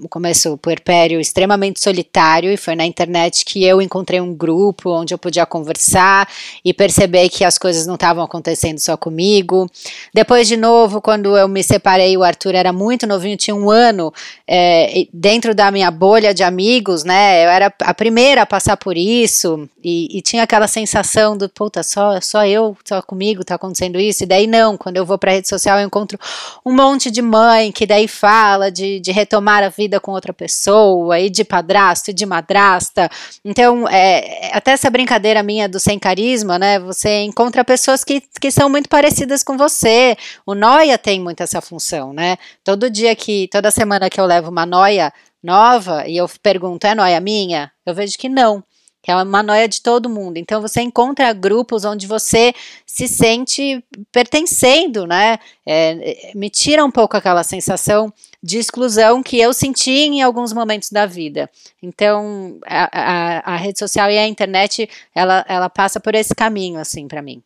[0.00, 5.12] o começo puerpério extremamente solitário e foi na internet que eu encontrei um grupo onde
[5.12, 6.28] eu podia conversar
[6.64, 9.68] e perceber que as coisas não estavam acontecendo só comigo.
[10.14, 14.12] Depois, de novo, quando eu me separei, o Arthur era muito novinho, tinha um ano,
[14.46, 17.44] é, dentro da minha bolha de amigos, né?
[17.44, 21.82] Eu era a primeira a passar por isso e, e tinha aquela sensação do, puta,
[21.82, 24.22] só, só eu, só comigo tá acontecendo isso.
[24.22, 26.18] E daí, não, quando eu vou pra rede social, eu encontro
[26.64, 31.18] um monte de mãe que daí fala de, de retomar a vida com outra pessoa,
[31.18, 33.08] e de padrasto, e de madrasta.
[33.44, 36.78] Então, é, até essa brincadeira minha do sem carisma, né?
[36.80, 40.16] Você encontra pessoas que, que são muito parecidas com você.
[40.44, 42.36] O Noia tem muito essa função, né?
[42.64, 46.94] Todo dia que, toda semana que eu levo uma noia nova e eu pergunto, é
[46.94, 47.70] noia minha?
[47.84, 48.62] Eu vejo que não
[49.06, 50.36] que é uma noia de todo mundo.
[50.36, 52.52] Então você encontra grupos onde você
[52.84, 53.80] se sente
[54.10, 55.38] pertencendo, né?
[55.64, 60.90] É, me tira um pouco aquela sensação de exclusão que eu senti em alguns momentos
[60.90, 61.48] da vida.
[61.80, 66.80] Então a, a, a rede social e a internet ela, ela passa por esse caminho
[66.80, 67.40] assim para mim.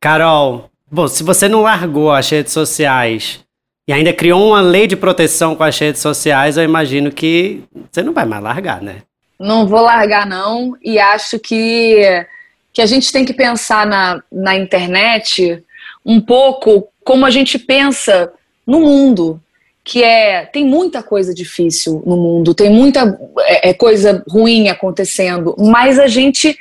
[0.00, 3.40] Carol, bom, se você não largou as redes sociais
[3.88, 8.00] e ainda criou uma lei de proteção com as redes sociais, eu imagino que você
[8.00, 9.02] não vai mais largar, né?
[9.40, 12.26] Não vou largar não e acho que,
[12.74, 15.64] que a gente tem que pensar na, na internet
[16.04, 18.30] um pouco como a gente pensa
[18.66, 19.40] no mundo,
[19.82, 25.56] que é tem muita coisa difícil no mundo, tem muita é, é coisa ruim acontecendo,
[25.58, 26.56] mas a gente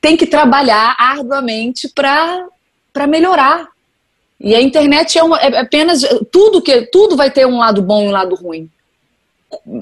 [0.00, 3.68] tem que trabalhar arduamente para melhorar.
[4.40, 6.02] E a internet é, uma, é apenas
[6.32, 8.70] tudo que tudo vai ter um lado bom e um lado ruim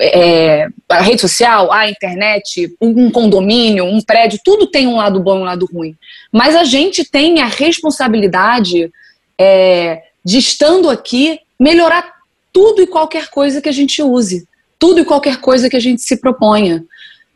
[0.00, 5.38] é, a rede social, a internet, um condomínio, um prédio, tudo tem um lado bom
[5.38, 5.96] e um lado ruim.
[6.32, 8.90] Mas a gente tem a responsabilidade
[9.38, 12.12] é, de, estando aqui, melhorar
[12.52, 14.46] tudo e qualquer coisa que a gente use,
[14.78, 16.84] tudo e qualquer coisa que a gente se proponha.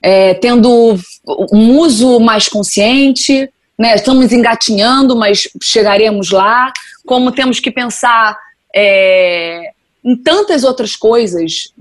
[0.01, 0.97] É, tendo
[1.53, 3.95] um uso mais consciente, né?
[3.95, 6.73] estamos engatinhando, mas chegaremos lá.
[7.05, 8.39] Como temos que pensar
[8.75, 9.73] é,
[10.05, 11.73] em tantas outras coisas,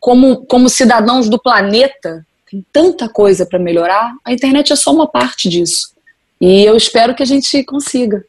[0.00, 5.06] como, como cidadãos do planeta, tem tanta coisa para melhorar, a internet é só uma
[5.06, 5.94] parte disso.
[6.40, 8.24] E eu espero que a gente consiga.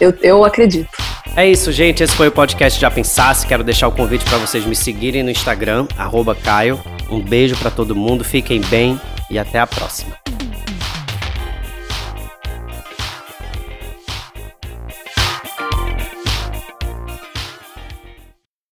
[0.00, 0.90] Eu, eu acredito.
[1.36, 2.02] É isso, gente.
[2.02, 3.46] Esse foi o podcast Já Pensasse.
[3.46, 5.86] Quero deixar o convite para vocês me seguirem no Instagram,
[6.42, 6.82] Caio.
[7.10, 9.00] Um beijo para todo mundo, fiquem bem
[9.30, 10.16] e até a próxima.